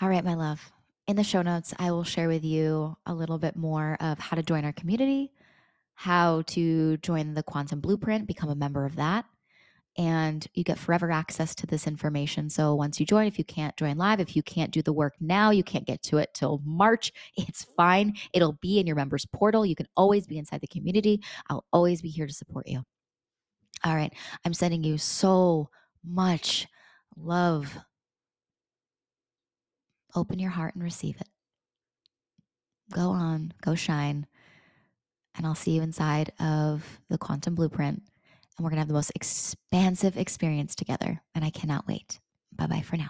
All 0.01 0.09
right, 0.09 0.25
my 0.25 0.33
love. 0.33 0.71
In 1.05 1.17
the 1.17 1.23
show 1.23 1.41
notes, 1.41 1.73
I 1.77 1.91
will 1.91 2.05
share 2.05 2.29
with 2.29 2.45
you 2.45 2.95
a 3.05 3.13
little 3.13 3.37
bit 3.37 3.57
more 3.57 3.97
of 3.99 4.19
how 4.19 4.35
to 4.35 4.43
join 4.43 4.63
our 4.63 4.71
community, 4.71 5.33
how 5.95 6.43
to 6.47 6.95
join 6.97 7.33
the 7.33 7.43
Quantum 7.43 7.81
Blueprint, 7.81 8.25
become 8.25 8.49
a 8.49 8.55
member 8.55 8.85
of 8.85 8.95
that. 8.95 9.25
And 9.97 10.47
you 10.53 10.63
get 10.63 10.79
forever 10.79 11.11
access 11.11 11.53
to 11.55 11.67
this 11.67 11.87
information. 11.87 12.49
So 12.49 12.73
once 12.73 12.99
you 12.99 13.05
join, 13.05 13.27
if 13.27 13.37
you 13.37 13.43
can't 13.43 13.75
join 13.75 13.97
live, 13.97 14.21
if 14.21 14.35
you 14.35 14.41
can't 14.41 14.71
do 14.71 14.81
the 14.81 14.93
work 14.93 15.13
now, 15.19 15.51
you 15.51 15.61
can't 15.61 15.85
get 15.85 16.01
to 16.03 16.17
it 16.17 16.33
till 16.33 16.61
March, 16.63 17.11
it's 17.37 17.65
fine. 17.75 18.13
It'll 18.31 18.53
be 18.53 18.79
in 18.79 18.87
your 18.87 18.95
members 18.95 19.25
portal. 19.25 19.65
You 19.65 19.75
can 19.75 19.87
always 19.97 20.25
be 20.25 20.37
inside 20.37 20.61
the 20.61 20.67
community. 20.67 21.21
I'll 21.49 21.65
always 21.73 22.01
be 22.01 22.09
here 22.09 22.27
to 22.27 22.33
support 22.33 22.67
you. 22.67 22.81
All 23.83 23.95
right. 23.95 24.13
I'm 24.45 24.53
sending 24.53 24.85
you 24.85 24.97
so 24.97 25.69
much 26.03 26.65
love. 27.17 27.77
Open 30.15 30.39
your 30.39 30.51
heart 30.51 30.75
and 30.75 30.83
receive 30.83 31.19
it. 31.19 31.27
Go 32.91 33.09
on, 33.09 33.53
go 33.61 33.75
shine. 33.75 34.27
And 35.35 35.47
I'll 35.47 35.55
see 35.55 35.71
you 35.71 35.81
inside 35.81 36.31
of 36.39 36.99
the 37.09 37.17
quantum 37.17 37.55
blueprint. 37.55 38.03
And 38.57 38.63
we're 38.63 38.69
going 38.69 38.77
to 38.77 38.81
have 38.81 38.87
the 38.87 38.93
most 38.93 39.11
expansive 39.15 40.17
experience 40.17 40.75
together. 40.75 41.21
And 41.33 41.43
I 41.43 41.49
cannot 41.49 41.87
wait. 41.87 42.19
Bye 42.55 42.67
bye 42.67 42.81
for 42.81 42.97
now. 42.97 43.09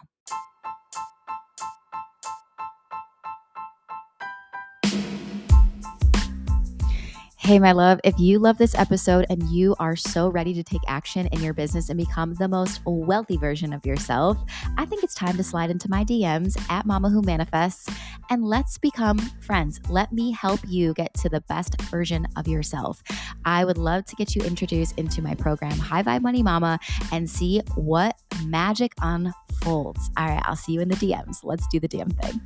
Hey, 7.44 7.60
my 7.60 7.74
love, 7.74 8.00
if 8.06 8.18
you 8.18 8.39
love 8.39 8.58
this 8.58 8.74
episode 8.74 9.26
and 9.30 9.44
you 9.50 9.76
are 9.78 9.98
so 9.98 10.30
ready 10.30 10.54
to 10.54 10.64
take 10.64 10.80
action 10.88 11.28
in 11.34 11.41
your 11.41 11.54
business 11.54 11.89
and 11.89 11.98
become 11.98 12.36
the 12.36 12.48
most 12.48 12.80
wealthy 12.86 13.36
version 13.36 13.74
of 13.74 13.86
yourself, 13.86 14.38
I 14.78 14.86
think 14.86 15.04
it's 15.04 15.14
time 15.14 15.36
to 15.36 15.44
slide 15.44 15.70
into 15.70 15.89
my 15.89 16.06
DMs 16.06 16.58
at 16.70 16.86
Mama 16.86 17.10
Who 17.10 17.22
Manifests 17.22 17.89
and 18.30 18.46
let's 18.46 18.78
become 18.78 19.18
friends. 19.41 19.82
Let 19.89 20.14
me 20.14 20.32
help 20.32 20.62
you 20.70 20.94
get 20.94 21.14
to 21.16 21.28
the 21.28 21.41
best 21.41 21.82
version 21.82 22.26
of 22.38 22.48
yourself. 22.48 23.04
I 23.44 23.66
would 23.66 23.78
love 23.78 24.06
to 24.06 24.16
get 24.16 24.38
you 24.38 24.41
introduced 24.44 24.98
into 24.98 25.22
my 25.22 25.36
program, 25.36 25.78
High 25.78 26.04
Vibe 26.04 26.22
Money 26.22 26.44
Mama, 26.44 26.80
and 27.12 27.30
see 27.30 27.62
what 27.76 28.16
magic 28.46 28.94
unfolds. 29.02 30.10
All 30.16 30.28
right, 30.30 30.41
I'll 30.46 30.56
see 30.56 30.72
you 30.72 30.80
in 30.80 30.88
the 30.88 30.96
DMs. 30.96 31.39
Let's 31.44 31.68
do 31.68 31.82
the 31.82 31.89
damn 31.89 32.10
thing. 32.10 32.39